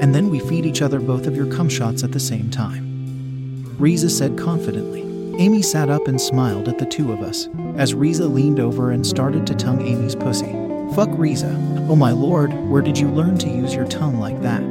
And 0.00 0.14
then 0.14 0.30
we 0.30 0.40
feed 0.40 0.66
each 0.66 0.82
other 0.82 1.00
both 1.00 1.26
of 1.26 1.36
your 1.36 1.52
cum 1.52 1.68
shots 1.68 2.02
at 2.02 2.12
the 2.12 2.20
same 2.20 2.50
time. 2.50 3.76
Riza 3.78 4.10
said 4.10 4.38
confidently. 4.38 5.00
Amy 5.38 5.62
sat 5.62 5.88
up 5.88 6.06
and 6.06 6.20
smiled 6.20 6.68
at 6.68 6.78
the 6.78 6.86
two 6.86 7.12
of 7.12 7.20
us 7.20 7.48
as 7.76 7.94
Riza 7.94 8.26
leaned 8.26 8.60
over 8.60 8.90
and 8.90 9.06
started 9.06 9.46
to 9.46 9.54
tongue 9.54 9.80
Amy's 9.80 10.14
pussy. 10.14 10.52
Fuck 10.94 11.08
Riza. 11.12 11.56
Oh 11.88 11.96
my 11.96 12.10
lord, 12.10 12.52
where 12.68 12.82
did 12.82 12.98
you 12.98 13.08
learn 13.08 13.38
to 13.38 13.48
use 13.48 13.74
your 13.74 13.86
tongue 13.86 14.18
like 14.18 14.40
that? 14.42 14.62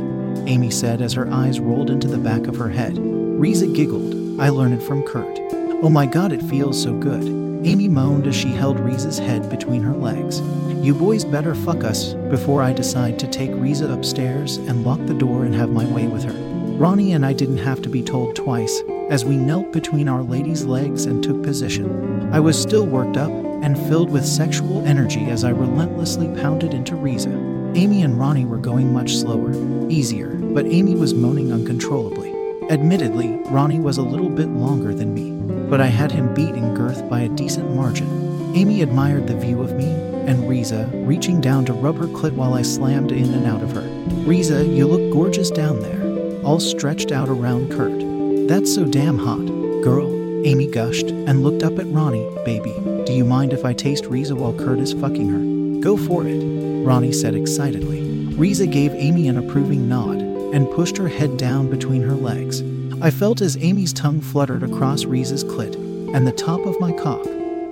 Amy 0.47 0.69
said 0.69 1.01
as 1.01 1.13
her 1.13 1.31
eyes 1.31 1.59
rolled 1.59 1.89
into 1.89 2.07
the 2.07 2.17
back 2.17 2.47
of 2.47 2.55
her 2.57 2.69
head. 2.69 2.97
Riza 2.99 3.67
giggled. 3.67 4.18
I 4.39 4.47
learned 4.47 4.75
it 4.75 4.81
from 4.81 5.03
Kurt. 5.03 5.37
Oh 5.83 5.89
my 5.89 6.05
god, 6.05 6.31
it 6.31 6.41
feels 6.41 6.81
so 6.81 6.93
good. 6.93 7.23
Amy 7.67 7.89
moaned 7.89 8.25
as 8.25 8.37
she 8.37 8.47
held 8.47 8.79
Riza's 8.79 9.19
head 9.19 9.49
between 9.49 9.83
her 9.83 9.93
legs. 9.93 10.39
You 10.81 10.93
boys 10.93 11.25
better 11.25 11.53
fuck 11.53 11.83
us 11.83 12.13
before 12.13 12.61
I 12.61 12.71
decide 12.71 13.19
to 13.19 13.27
take 13.27 13.51
Riza 13.53 13.91
upstairs 13.91 14.55
and 14.55 14.85
lock 14.85 15.05
the 15.05 15.13
door 15.13 15.43
and 15.43 15.53
have 15.55 15.71
my 15.71 15.85
way 15.85 16.07
with 16.07 16.23
her. 16.23 16.31
Ronnie 16.77 17.11
and 17.11 17.25
I 17.25 17.33
didn't 17.33 17.57
have 17.57 17.81
to 17.81 17.89
be 17.89 18.01
told 18.01 18.37
twice 18.37 18.81
as 19.09 19.25
we 19.25 19.35
knelt 19.35 19.73
between 19.73 20.07
our 20.07 20.23
lady's 20.23 20.63
legs 20.63 21.05
and 21.05 21.21
took 21.21 21.43
position. 21.43 22.33
I 22.33 22.39
was 22.39 22.57
still 22.57 22.85
worked 22.85 23.17
up 23.17 23.31
and 23.61 23.77
filled 23.89 24.09
with 24.09 24.25
sexual 24.25 24.85
energy 24.87 25.25
as 25.25 25.43
I 25.43 25.49
relentlessly 25.49 26.27
pounded 26.41 26.73
into 26.73 26.95
Riza. 26.95 27.33
Amy 27.75 28.03
and 28.03 28.17
Ronnie 28.17 28.45
were 28.45 28.57
going 28.57 28.93
much 28.93 29.17
slower, 29.17 29.51
easier, 29.89 30.29
but 30.29 30.65
Amy 30.65 30.95
was 30.95 31.13
moaning 31.13 31.51
uncontrollably. 31.51 32.38
Admittedly, 32.69 33.29
Ronnie 33.45 33.79
was 33.79 33.97
a 33.97 34.03
little 34.03 34.29
bit 34.29 34.47
longer 34.49 34.93
than 34.93 35.11
me, 35.11 35.31
but 35.71 35.81
I 35.81 35.87
had 35.87 36.11
him 36.11 36.31
beat 36.35 36.53
in 36.53 36.75
girth 36.75 37.09
by 37.09 37.21
a 37.21 37.29
decent 37.29 37.73
margin. 37.75 38.07
Amy 38.55 38.83
admired 38.83 39.25
the 39.25 39.35
view 39.35 39.63
of 39.63 39.75
me 39.75 39.89
and 40.27 40.47
Riza, 40.47 40.87
reaching 40.93 41.41
down 41.41 41.65
to 41.65 41.73
rub 41.73 41.97
her 41.97 42.05
clit 42.05 42.33
while 42.33 42.53
I 42.53 42.61
slammed 42.61 43.11
in 43.11 43.33
and 43.33 43.47
out 43.47 43.63
of 43.63 43.71
her. 43.71 43.89
Riza, 44.23 44.63
you 44.63 44.85
look 44.85 45.11
gorgeous 45.11 45.49
down 45.49 45.79
there, 45.79 46.43
all 46.43 46.59
stretched 46.59 47.11
out 47.11 47.27
around 47.27 47.71
Kurt. 47.71 48.47
That's 48.47 48.75
so 48.75 48.85
damn 48.85 49.17
hot. 49.17 49.47
Girl, 49.81 50.07
Amy 50.45 50.67
gushed 50.67 51.09
and 51.09 51.41
looked 51.41 51.63
up 51.63 51.79
at 51.79 51.87
Ronnie. 51.87 52.29
Baby, 52.45 52.75
do 53.03 53.13
you 53.13 53.25
mind 53.25 53.51
if 53.51 53.65
I 53.65 53.73
taste 53.73 54.05
Riza 54.05 54.35
while 54.35 54.53
Kurt 54.53 54.77
is 54.77 54.93
fucking 54.93 55.29
her? 55.29 55.81
Go 55.81 55.97
for 55.97 56.27
it, 56.27 56.39
Ronnie 56.85 57.13
said 57.13 57.33
excitedly. 57.33 58.03
Riza 58.35 58.67
gave 58.67 58.93
Amy 58.93 59.27
an 59.27 59.39
approving 59.39 59.89
nod 59.89 60.18
and 60.53 60.69
pushed 60.71 60.97
her 60.97 61.07
head 61.07 61.37
down 61.37 61.69
between 61.69 62.01
her 62.01 62.15
legs. 62.15 62.63
I 63.01 63.11
felt 63.11 63.41
as 63.41 63.57
Amy's 63.57 63.93
tongue 63.93 64.19
fluttered 64.19 64.63
across 64.63 65.05
Riza's 65.05 65.43
clit 65.43 65.75
and 66.13 66.27
the 66.27 66.31
top 66.31 66.65
of 66.65 66.79
my 66.79 66.91
cock. 66.91 67.23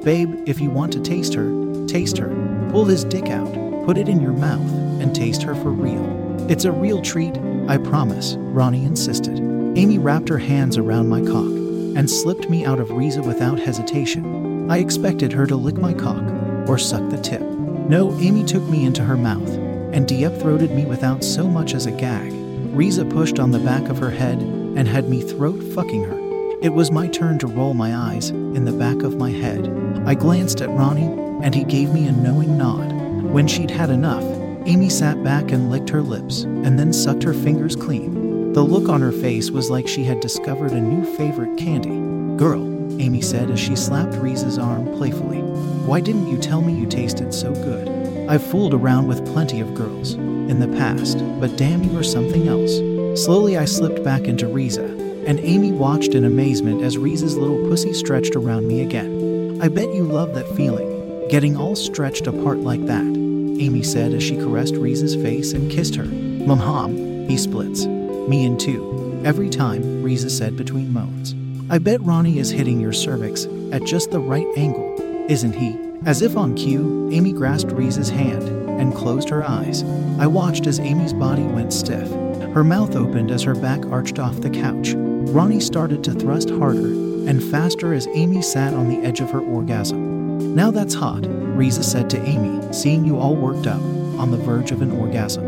Babe, 0.04 0.44
if 0.48 0.62
you 0.62 0.70
want 0.70 0.94
to 0.94 1.02
taste 1.02 1.34
her, 1.34 1.86
taste 1.88 2.18
her. 2.18 2.30
Pull 2.72 2.86
his 2.86 3.04
dick 3.04 3.28
out, 3.30 3.52
put 3.86 3.98
it 3.98 4.08
in 4.08 4.22
your 4.22 4.34
mouth, 4.34 4.72
and 5.02 5.16
taste 5.16 5.42
her 5.44 5.56
for 5.56 5.72
real. 5.72 6.50
It's 6.50 6.66
a 6.66 6.72
real 6.72 7.02
treat, 7.02 7.38
I 7.68 7.78
promise, 7.78 8.36
Ronnie 8.38 8.86
insisted. 8.86 9.40
Amy 9.78 9.98
wrapped 9.98 10.30
her 10.30 10.38
hands 10.38 10.78
around 10.78 11.10
my 11.10 11.22
cock 11.22 11.52
and 11.98 12.10
slipped 12.10 12.50
me 12.50 12.64
out 12.64 12.80
of 12.80 12.92
Riza 12.92 13.22
without 13.22 13.60
hesitation. 13.60 14.72
I 14.72 14.78
expected 14.78 15.34
her 15.34 15.46
to 15.48 15.56
lick 15.56 15.76
my 15.76 15.94
cock 15.94 16.24
or 16.70 16.78
suck 16.78 17.10
the 17.10 17.18
tip. 17.18 17.42
No, 17.42 18.18
Amy 18.20 18.44
took 18.44 18.64
me 18.64 18.86
into 18.86 19.04
her 19.04 19.18
mouth 19.18 19.50
and 19.94 20.08
deep 20.08 20.32
throated 20.34 20.72
me 20.72 20.86
without 20.86 21.24
so 21.24 21.48
much 21.48 21.74
as 21.74 21.86
a 21.86 21.92
gag. 21.92 22.47
Riza 22.76 23.06
pushed 23.06 23.40
on 23.40 23.52
the 23.52 23.60
back 23.60 23.90
of 23.90 23.98
her 23.98 24.12
head 24.12 24.40
and 24.40 24.88
had 24.88 25.10
me 25.10 25.22
throat 25.22 25.62
fucking 25.74 26.04
her. 26.04 26.60
It 26.62 26.74
was 26.74 26.92
my 26.92 27.08
turn 27.08 27.40
to 27.40 27.48
roll 27.48 27.74
my 27.74 27.96
eyes 27.96 28.30
in 28.30 28.66
the 28.66 28.72
back 28.72 29.04
of 29.04 29.18
my 29.18 29.32
head. 29.32 29.68
I 30.06 30.14
glanced 30.14 30.62
at 30.62 30.70
Ronnie 30.70 31.06
and 31.44 31.54
he 31.54 31.64
gave 31.64 31.94
me 31.94 32.08
a 32.08 32.12
knowing 32.12 32.58
nod. 32.58 32.92
When 33.24 33.48
she'd 33.48 33.72
had 33.72 33.90
enough, 33.90 34.24
Amy 34.66 34.90
sat 34.90 35.24
back 35.24 35.52
and 35.52 35.70
licked 35.70 35.90
her 35.90 36.02
lips 36.02 36.44
and 36.44 36.78
then 36.78 36.92
sucked 36.92 37.24
her 37.24 37.34
fingers 37.34 37.76
clean. 37.76 38.54
The 38.54 38.62
look 38.64 38.90
on 38.90 39.02
her 39.02 39.12
face 39.12 39.52
was 39.52 39.70
like 39.70 39.88
she 39.88 40.04
had 40.04 40.20
discovered 40.20 40.72
a 40.72 40.82
new 40.82 41.06
favorite 41.16 41.58
candy. 41.58 42.38
Girl, 42.38 42.66
Amy 43.00 43.22
said 43.22 43.50
as 43.50 43.60
she 43.60 43.76
slapped 43.76 44.16
Riza's 44.16 44.58
arm 44.58 44.86
playfully. 44.98 45.42
Why 45.86 46.02
didn't 46.02 46.28
you 46.28 46.38
tell 46.38 46.62
me 46.62 46.74
you 46.74 46.86
tasted 46.86 47.34
so 47.34 47.54
good? 47.54 47.88
I've 48.30 48.46
fooled 48.46 48.74
around 48.74 49.08
with 49.08 49.26
plenty 49.26 49.62
of 49.62 49.74
girls 49.74 50.18
in 50.50 50.60
the 50.60 50.68
past, 50.78 51.18
but 51.40 51.56
damn, 51.58 51.84
you 51.84 51.92
were 51.92 52.04
something 52.04 52.48
else. 52.48 53.24
Slowly, 53.24 53.58
I 53.58 53.66
slipped 53.66 54.04
back 54.04 54.24
into 54.24 54.48
Riza, 54.48 54.86
and 55.26 55.40
Amy 55.40 55.72
watched 55.72 56.14
in 56.14 56.24
amazement 56.24 56.84
as 56.84 56.98
Riza's 56.98 57.38
little 57.38 57.68
pussy 57.68 57.94
stretched 57.94 58.36
around 58.36 58.68
me 58.68 58.82
again. 58.82 59.60
I 59.62 59.68
bet 59.68 59.94
you 59.94 60.04
love 60.04 60.34
that 60.36 60.48
feeling, 60.56 61.28
getting 61.30 61.58
all 61.58 61.76
stretched 61.76 62.28
apart 62.28 62.60
like 62.60 62.86
that, 62.86 63.04
Amy 63.04 63.84
said 63.84 64.14
as 64.14 64.24
she 64.24 64.38
caressed 64.38 64.76
Riza's 64.76 65.16
face 65.16 65.54
and 65.54 65.72
kissed 65.72 65.96
her. 65.96 66.06
Mom, 66.06 66.96
he 67.28 67.38
splits. 67.38 67.86
Me 67.86 68.46
in 68.46 68.58
two. 68.58 69.22
Every 69.26 69.50
time, 69.50 70.04
Riza 70.04 70.30
said 70.30 70.56
between 70.56 70.94
moans. 70.94 71.36
I 71.70 71.80
bet 71.80 72.02
Ronnie 72.02 72.40
is 72.40 72.50
hitting 72.50 72.80
your 72.80 72.94
cervix 72.94 73.46
at 73.74 73.84
just 73.84 74.12
the 74.12 74.20
right 74.20 74.48
angle, 74.56 74.96
isn't 75.28 75.54
he? 75.54 75.78
As 76.06 76.22
if 76.22 76.38
on 76.38 76.56
cue, 76.56 77.10
Amy 77.12 77.34
grasped 77.34 77.72
Riza's 77.72 78.10
hand 78.10 78.57
and 78.80 78.96
closed 78.96 79.30
her 79.30 79.44
eyes. 79.44 79.84
I 80.20 80.28
watched 80.28 80.68
as 80.68 80.80
Amy's 80.80 81.14
body 81.14 81.44
went 81.44 81.74
stiff. 81.74 82.10
Her 82.54 82.64
mouth 82.64 82.96
opened 82.96 83.32
as 83.32 83.44
her 83.44 83.56
back 83.56 83.86
arched 83.88 84.20
off 84.20 84.42
the 84.42 84.50
couch. 84.50 84.94
Ronnie 84.96 85.60
started 85.60 86.04
to 86.06 86.14
thrust 86.14 86.50
harder 86.50 86.88
and 87.28 87.44
faster 87.44 87.94
as 87.94 88.08
Amy 88.14 88.42
sat 88.42 88.74
on 88.74 88.90
the 88.90 89.06
edge 89.06 89.20
of 89.20 89.30
her 89.32 89.42
orgasm. 89.42 90.56
Now 90.56 90.72
that's 90.72 90.94
hot, 90.94 91.26
Riza 91.28 91.84
said 91.84 92.10
to 92.12 92.24
Amy, 92.24 92.62
seeing 92.74 93.06
you 93.06 93.18
all 93.18 93.36
worked 93.36 93.68
up, 93.68 93.82
on 94.18 94.32
the 94.32 94.38
verge 94.38 94.72
of 94.72 94.82
an 94.82 94.92
orgasm. 94.92 95.46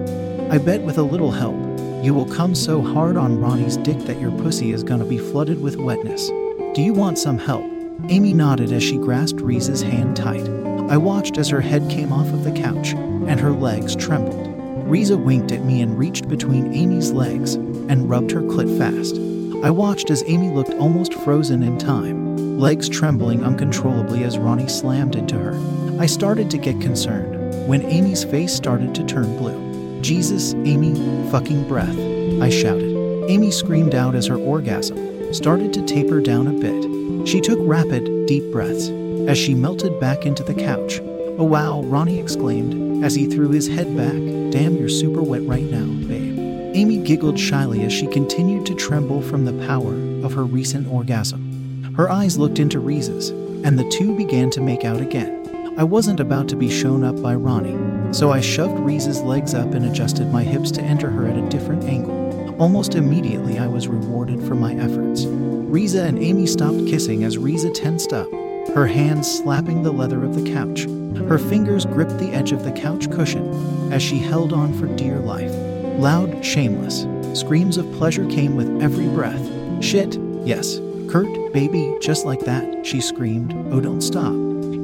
I 0.51 0.57
bet 0.57 0.81
with 0.81 0.97
a 0.97 1.03
little 1.03 1.31
help, 1.31 1.55
you 2.03 2.13
will 2.13 2.25
come 2.25 2.53
so 2.53 2.81
hard 2.81 3.17
on 3.17 3.39
Ronnie's 3.39 3.77
dick 3.77 3.99
that 3.99 4.19
your 4.19 4.31
pussy 4.31 4.71
is 4.71 4.83
gonna 4.83 5.05
be 5.05 5.17
flooded 5.17 5.61
with 5.61 5.77
wetness. 5.77 6.27
Do 6.75 6.81
you 6.81 6.93
want 6.93 7.17
some 7.17 7.37
help? 7.37 7.65
Amy 8.09 8.33
nodded 8.33 8.71
as 8.71 8.83
she 8.83 8.97
grasped 8.97 9.41
Riza's 9.41 9.81
hand 9.81 10.15
tight. 10.15 10.47
I 10.89 10.97
watched 10.97 11.37
as 11.37 11.49
her 11.49 11.61
head 11.61 11.87
came 11.87 12.11
off 12.11 12.33
of 12.33 12.43
the 12.43 12.51
couch 12.51 12.93
and 12.93 13.39
her 13.39 13.51
legs 13.51 13.95
trembled. 13.95 14.47
Riza 14.89 15.15
winked 15.15 15.51
at 15.51 15.63
me 15.63 15.83
and 15.83 15.95
reached 15.95 16.27
between 16.27 16.73
Amy's 16.73 17.11
legs 17.11 17.53
and 17.53 18.09
rubbed 18.09 18.31
her 18.31 18.41
clit 18.41 18.75
fast. 18.75 19.15
I 19.63 19.69
watched 19.69 20.09
as 20.09 20.23
Amy 20.25 20.49
looked 20.49 20.73
almost 20.73 21.13
frozen 21.13 21.61
in 21.61 21.77
time, 21.77 22.57
legs 22.57 22.89
trembling 22.89 23.43
uncontrollably 23.43 24.23
as 24.23 24.39
Ronnie 24.39 24.67
slammed 24.67 25.15
into 25.15 25.37
her. 25.37 26.01
I 26.01 26.07
started 26.07 26.49
to 26.49 26.57
get 26.57 26.81
concerned 26.81 27.67
when 27.67 27.83
Amy's 27.83 28.23
face 28.23 28.51
started 28.51 28.95
to 28.95 29.03
turn 29.03 29.37
blue. 29.37 30.01
Jesus, 30.01 30.55
Amy, 30.55 30.95
fucking 31.29 31.67
breath, 31.67 31.99
I 32.41 32.49
shouted. 32.49 33.29
Amy 33.29 33.51
screamed 33.51 33.93
out 33.93 34.15
as 34.15 34.25
her 34.25 34.37
orgasm 34.37 35.35
started 35.35 35.71
to 35.73 35.85
taper 35.85 36.19
down 36.19 36.47
a 36.47 36.51
bit. 36.51 37.27
She 37.27 37.41
took 37.41 37.59
rapid, 37.61 38.25
deep 38.25 38.51
breaths 38.51 38.89
as 39.27 39.37
she 39.37 39.53
melted 39.53 39.99
back 39.99 40.25
into 40.25 40.43
the 40.43 40.53
couch. 40.53 40.99
Oh 41.37 41.45
wow, 41.45 41.81
Ronnie 41.83 42.19
exclaimed 42.19 43.03
as 43.03 43.15
he 43.15 43.27
threw 43.27 43.49
his 43.49 43.67
head 43.67 43.95
back. 43.95 44.13
Damn, 44.51 44.75
you're 44.75 44.89
super 44.89 45.21
wet 45.21 45.43
right 45.43 45.63
now, 45.63 45.85
babe. 46.07 46.37
Amy 46.75 46.97
giggled 46.97 47.39
shyly 47.39 47.83
as 47.83 47.93
she 47.93 48.07
continued 48.07 48.65
to 48.65 48.75
tremble 48.75 49.21
from 49.21 49.45
the 49.45 49.65
power 49.65 49.93
of 50.23 50.33
her 50.33 50.43
recent 50.43 50.87
orgasm. 50.87 51.93
Her 51.95 52.09
eyes 52.09 52.37
looked 52.37 52.59
into 52.59 52.79
Riza's, 52.79 53.29
and 53.29 53.77
the 53.77 53.89
two 53.89 54.15
began 54.15 54.49
to 54.51 54.61
make 54.61 54.85
out 54.85 55.01
again. 55.01 55.75
I 55.77 55.83
wasn't 55.83 56.19
about 56.19 56.47
to 56.49 56.55
be 56.55 56.69
shown 56.69 57.03
up 57.03 57.21
by 57.21 57.35
Ronnie, 57.35 58.13
so 58.13 58.31
I 58.31 58.41
shoved 58.41 58.79
Riza's 58.79 59.21
legs 59.21 59.53
up 59.53 59.73
and 59.73 59.85
adjusted 59.85 60.31
my 60.31 60.43
hips 60.43 60.71
to 60.71 60.81
enter 60.81 61.09
her 61.09 61.25
at 61.27 61.37
a 61.37 61.49
different 61.49 61.85
angle. 61.85 62.55
Almost 62.61 62.95
immediately, 62.95 63.57
I 63.57 63.67
was 63.67 63.87
rewarded 63.87 64.43
for 64.43 64.55
my 64.55 64.73
efforts. 64.73 65.25
Riza 65.25 66.03
and 66.03 66.19
Amy 66.19 66.45
stopped 66.47 66.85
kissing 66.87 67.23
as 67.23 67.37
Riza 67.37 67.69
tensed 67.69 68.11
up, 68.11 68.27
her 68.73 68.87
hands 68.87 69.29
slapping 69.29 69.83
the 69.83 69.91
leather 69.91 70.23
of 70.23 70.35
the 70.35 70.51
couch. 70.51 70.85
Her 71.27 71.37
fingers 71.37 71.85
gripped 71.85 72.17
the 72.17 72.31
edge 72.31 72.51
of 72.51 72.63
the 72.63 72.71
couch 72.71 73.09
cushion 73.11 73.91
as 73.91 74.01
she 74.01 74.17
held 74.17 74.53
on 74.53 74.73
for 74.73 74.87
dear 74.95 75.19
life. 75.19 75.51
Loud, 75.99 76.43
shameless 76.43 77.05
screams 77.37 77.77
of 77.77 77.91
pleasure 77.93 78.25
came 78.27 78.55
with 78.55 78.81
every 78.81 79.07
breath. 79.07 79.83
Shit, 79.83 80.17
yes, 80.43 80.79
Kurt, 81.09 81.53
baby, 81.53 81.95
just 82.01 82.25
like 82.25 82.41
that, 82.41 82.85
she 82.85 83.01
screamed. 83.01 83.53
Oh, 83.71 83.79
don't 83.79 84.01
stop. 84.01 84.33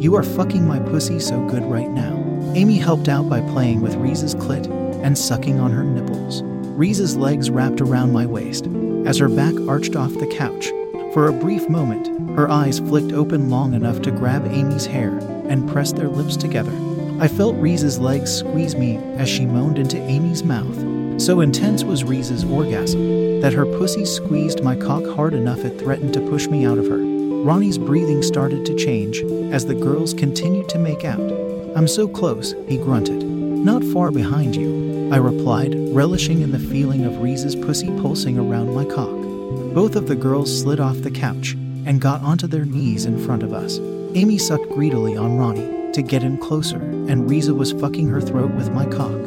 You 0.02 0.16
are 0.16 0.24
fucking 0.24 0.68
my 0.68 0.80
pussy 0.80 1.20
so 1.20 1.46
good 1.48 1.64
right 1.64 1.90
now. 1.90 2.16
Amy 2.56 2.78
helped 2.78 3.10
out 3.10 3.30
by 3.30 3.42
playing 3.42 3.82
with 3.82 3.96
Riza's 3.96 4.36
clit 4.36 4.68
and 5.04 5.18
sucking 5.18 5.60
on 5.60 5.72
her 5.72 5.84
nipples. 5.84 6.42
Riza's 6.44 7.16
legs 7.16 7.50
wrapped 7.50 7.82
around 7.82 8.12
my 8.12 8.26
waist 8.26 8.68
as 9.06 9.18
her 9.20 9.30
back 9.30 9.54
arched 9.68 9.96
off 9.96 10.14
the 10.14 10.28
couch. 10.28 10.70
For 11.16 11.30
a 11.30 11.32
brief 11.32 11.70
moment, 11.70 12.36
her 12.36 12.52
eyes 12.52 12.80
flicked 12.80 13.14
open 13.14 13.50
long 13.50 13.74
enough 13.74 14.02
to 14.02 14.12
grab 14.12 14.52
Amy's 14.52 14.86
hair 14.86 15.18
and 15.48 15.66
press 15.66 15.94
their 15.94 16.10
lips 16.10 16.36
together. 16.36 16.74
I 17.22 17.30
felt 17.30 17.56
Riza's 17.56 17.98
legs 17.98 18.30
squeeze 18.30 18.76
me 18.76 18.98
as 19.16 19.30
she 19.30 19.46
moaned 19.46 19.80
into 19.80 19.98
Amy's 19.98 20.44
mouth. 20.44 20.76
So 21.22 21.40
intense 21.40 21.86
was 21.86 22.04
Riza's 22.04 22.44
orgasm 22.44 23.40
that 23.40 23.54
her 23.54 23.66
pussy 23.66 24.04
squeezed 24.04 24.62
my 24.62 24.76
cock 24.76 25.06
hard 25.16 25.34
enough 25.34 25.60
it 25.60 25.80
threatened 25.80 26.14
to 26.16 26.30
push 26.30 26.48
me 26.48 26.66
out 26.66 26.80
of 26.80 26.88
her. 26.88 26.98
Ronnie's 26.98 27.78
breathing 27.78 28.22
started 28.22 28.66
to 28.66 28.76
change 28.76 29.22
as 29.54 29.66
the 29.66 29.74
girls 29.74 30.14
continued 30.14 30.68
to 30.68 30.80
make 30.80 31.06
out. 31.06 31.32
I'm 31.78 31.88
so 31.88 32.10
close, 32.10 32.54
he 32.68 32.76
grunted. 32.76 33.24
Not 33.24 33.86
far 33.86 34.12
behind 34.12 34.54
you, 34.54 35.10
I 35.14 35.18
replied, 35.20 35.76
relishing 35.96 36.42
in 36.42 36.52
the 36.52 36.60
feeling 36.60 37.06
of 37.06 37.22
Riza's 37.22 37.56
pussy 37.56 37.88
pulsing 38.02 38.38
around 38.38 38.76
my 38.76 38.84
cock. 38.84 39.25
Both 39.74 39.96
of 39.96 40.08
the 40.08 40.16
girls 40.16 40.62
slid 40.62 40.80
off 40.80 41.02
the 41.02 41.12
couch 41.12 41.54
and 41.86 42.02
got 42.02 42.22
onto 42.22 42.48
their 42.48 42.66
knees 42.66 43.06
in 43.06 43.24
front 43.24 43.44
of 43.44 43.54
us. 43.54 43.80
Amy 44.16 44.38
sucked 44.38 44.70
greedily 44.70 45.16
on 45.18 45.38
Ronnie 45.38 45.92
to 45.94 46.02
get 46.02 46.24
him 46.24 46.38
closer, 46.38 46.78
and 46.78 47.30
Riza 47.30 47.54
was 47.54 47.74
fucking 47.74 48.08
her 48.10 48.22
throat 48.22 48.52
with 48.52 48.72
my 48.72 48.86
cock. 48.86 49.20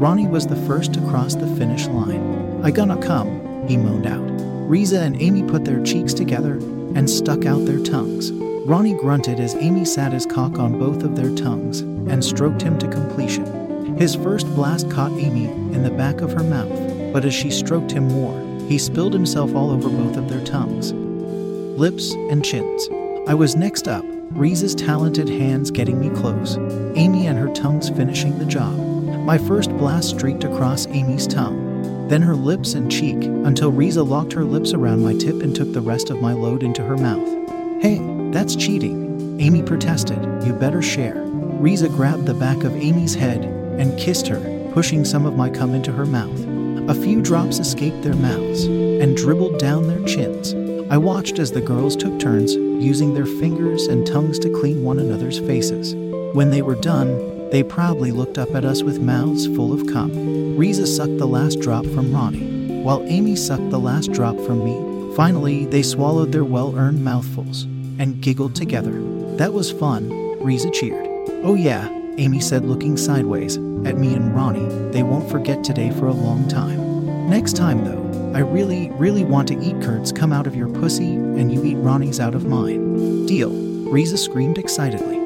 Ronnie 0.00 0.26
was 0.26 0.46
the 0.46 0.56
first 0.66 0.94
to 0.94 1.00
cross 1.08 1.34
the 1.34 1.46
finish 1.56 1.86
line. 1.86 2.62
I 2.64 2.70
gonna 2.70 3.00
come, 3.00 3.66
he 3.68 3.76
moaned 3.76 4.06
out. 4.06 4.26
Riza 4.68 5.00
and 5.00 5.20
Amy 5.20 5.42
put 5.42 5.64
their 5.64 5.82
cheeks 5.82 6.14
together 6.14 6.54
and 6.94 7.08
stuck 7.08 7.46
out 7.46 7.64
their 7.64 7.82
tongues. 7.82 8.32
Ronnie 8.66 8.94
grunted 8.94 9.40
as 9.40 9.54
Amy 9.56 9.84
sat 9.84 10.12
his 10.12 10.26
cock 10.26 10.58
on 10.58 10.78
both 10.78 11.02
of 11.02 11.16
their 11.16 11.34
tongues 11.34 11.80
and 11.80 12.24
stroked 12.24 12.62
him 12.62 12.78
to 12.78 12.88
completion. 12.88 13.96
His 13.96 14.14
first 14.14 14.46
blast 14.54 14.90
caught 14.90 15.12
Amy 15.12 15.44
in 15.46 15.82
the 15.82 15.90
back 15.90 16.20
of 16.20 16.32
her 16.32 16.42
mouth, 16.42 17.12
but 17.12 17.24
as 17.24 17.34
she 17.34 17.50
stroked 17.50 17.92
him 17.92 18.08
more, 18.08 18.49
he 18.70 18.78
spilled 18.78 19.12
himself 19.12 19.52
all 19.52 19.72
over 19.72 19.88
both 19.88 20.16
of 20.16 20.28
their 20.28 20.44
tongues, 20.44 20.92
lips, 20.92 22.12
and 22.12 22.44
chins. 22.44 22.88
I 23.26 23.34
was 23.34 23.56
next 23.56 23.88
up, 23.88 24.04
Riza's 24.30 24.76
talented 24.76 25.28
hands 25.28 25.72
getting 25.72 25.98
me 25.98 26.08
close, 26.10 26.56
Amy 26.94 27.26
and 27.26 27.36
her 27.36 27.52
tongues 27.52 27.90
finishing 27.90 28.38
the 28.38 28.44
job. 28.44 28.78
My 29.24 29.38
first 29.38 29.70
blast 29.70 30.10
streaked 30.10 30.44
across 30.44 30.86
Amy's 30.86 31.26
tongue, 31.26 32.06
then 32.06 32.22
her 32.22 32.36
lips 32.36 32.74
and 32.74 32.88
cheek, 32.88 33.16
until 33.24 33.72
Riza 33.72 34.04
locked 34.04 34.32
her 34.34 34.44
lips 34.44 34.72
around 34.72 35.02
my 35.02 35.14
tip 35.14 35.42
and 35.42 35.52
took 35.54 35.72
the 35.72 35.80
rest 35.80 36.10
of 36.10 36.22
my 36.22 36.32
load 36.32 36.62
into 36.62 36.84
her 36.84 36.96
mouth. 36.96 37.28
Hey, 37.82 37.98
that's 38.30 38.54
cheating, 38.54 39.40
Amy 39.40 39.64
protested. 39.64 40.22
You 40.46 40.52
better 40.52 40.80
share. 40.80 41.20
Riza 41.24 41.88
grabbed 41.88 42.26
the 42.26 42.34
back 42.34 42.62
of 42.62 42.76
Amy's 42.76 43.16
head 43.16 43.44
and 43.80 43.98
kissed 43.98 44.28
her, 44.28 44.70
pushing 44.72 45.04
some 45.04 45.26
of 45.26 45.36
my 45.36 45.50
cum 45.50 45.74
into 45.74 45.90
her 45.90 46.06
mouth. 46.06 46.39
A 46.90 46.94
few 46.94 47.22
drops 47.22 47.60
escaped 47.60 48.02
their 48.02 48.16
mouths 48.16 48.64
and 48.64 49.16
dribbled 49.16 49.60
down 49.60 49.86
their 49.86 50.04
chins. 50.06 50.54
I 50.90 50.96
watched 50.96 51.38
as 51.38 51.52
the 51.52 51.60
girls 51.60 51.94
took 51.94 52.18
turns 52.18 52.56
using 52.56 53.14
their 53.14 53.26
fingers 53.26 53.86
and 53.86 54.04
tongues 54.04 54.40
to 54.40 54.50
clean 54.50 54.82
one 54.82 54.98
another's 54.98 55.38
faces. 55.38 55.94
When 56.34 56.50
they 56.50 56.62
were 56.62 56.74
done, 56.74 57.48
they 57.50 57.62
proudly 57.62 58.10
looked 58.10 58.38
up 58.38 58.56
at 58.56 58.64
us 58.64 58.82
with 58.82 59.00
mouths 59.00 59.46
full 59.46 59.72
of 59.72 59.86
cum. 59.86 60.56
Riza 60.56 60.84
sucked 60.84 61.18
the 61.18 61.28
last 61.28 61.60
drop 61.60 61.86
from 61.86 62.12
Ronnie, 62.12 62.82
while 62.82 63.04
Amy 63.06 63.36
sucked 63.36 63.70
the 63.70 63.78
last 63.78 64.10
drop 64.10 64.36
from 64.40 64.64
me. 64.64 65.14
Finally, 65.14 65.66
they 65.66 65.84
swallowed 65.84 66.32
their 66.32 66.44
well 66.44 66.74
earned 66.76 67.04
mouthfuls 67.04 67.68
and 68.00 68.20
giggled 68.20 68.56
together. 68.56 69.00
That 69.36 69.52
was 69.52 69.70
fun, 69.70 70.10
Riza 70.42 70.72
cheered. 70.72 71.06
Oh, 71.44 71.54
yeah, 71.54 71.86
Amy 72.20 72.38
said, 72.38 72.66
looking 72.66 72.98
sideways 72.98 73.56
at 73.86 73.96
me 73.96 74.14
and 74.14 74.36
Ronnie. 74.36 74.68
They 74.92 75.02
won't 75.02 75.30
forget 75.30 75.64
today 75.64 75.90
for 75.90 76.06
a 76.06 76.12
long 76.12 76.46
time. 76.48 77.30
Next 77.30 77.56
time, 77.56 77.82
though, 77.82 78.36
I 78.36 78.40
really, 78.40 78.90
really 78.90 79.24
want 79.24 79.48
to 79.48 79.58
eat 79.58 79.80
Kurt's 79.80 80.12
come 80.12 80.30
out 80.30 80.46
of 80.46 80.54
your 80.54 80.68
pussy 80.68 81.14
and 81.14 81.50
you 81.50 81.64
eat 81.64 81.76
Ronnie's 81.76 82.20
out 82.20 82.34
of 82.34 82.44
mine. 82.44 83.24
Deal, 83.24 83.50
Riza 83.90 84.18
screamed 84.18 84.58
excitedly. 84.58 85.16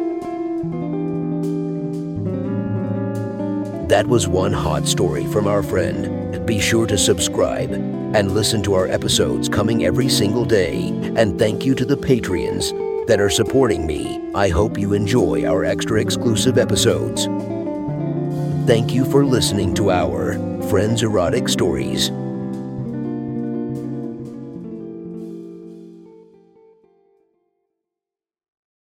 That 3.89 4.07
was 4.07 4.29
one 4.29 4.53
hot 4.53 4.87
story 4.87 5.27
from 5.27 5.49
our 5.49 5.65
friend. 5.65 6.47
Be 6.47 6.61
sure 6.61 6.87
to 6.87 6.97
subscribe 6.97 7.73
and 7.73 8.31
listen 8.31 8.63
to 8.63 8.75
our 8.75 8.87
episodes 8.87 9.49
coming 9.49 9.85
every 9.85 10.09
single 10.09 10.45
day. 10.45 10.91
And 11.17 11.41
thank 11.41 11.67
you 11.67 11.75
to 11.75 11.85
the 11.85 11.97
Patreons 11.97 12.84
that 13.07 13.21
are 13.21 13.31
supporting 13.31 13.87
me. 13.87 14.21
I 14.35 14.49
hope 14.49 14.79
you 14.79 14.93
enjoy 14.93 15.45
our 15.45 15.65
extra 15.65 16.01
exclusive 16.01 16.59
episodes. 16.59 17.27
Thank 18.67 18.95
you 18.95 19.05
for 19.05 19.25
listening 19.25 19.75
to 19.75 19.91
our 19.91 20.35
Friends 20.69 21.03
Erotic 21.03 21.49
Stories. 21.49 22.11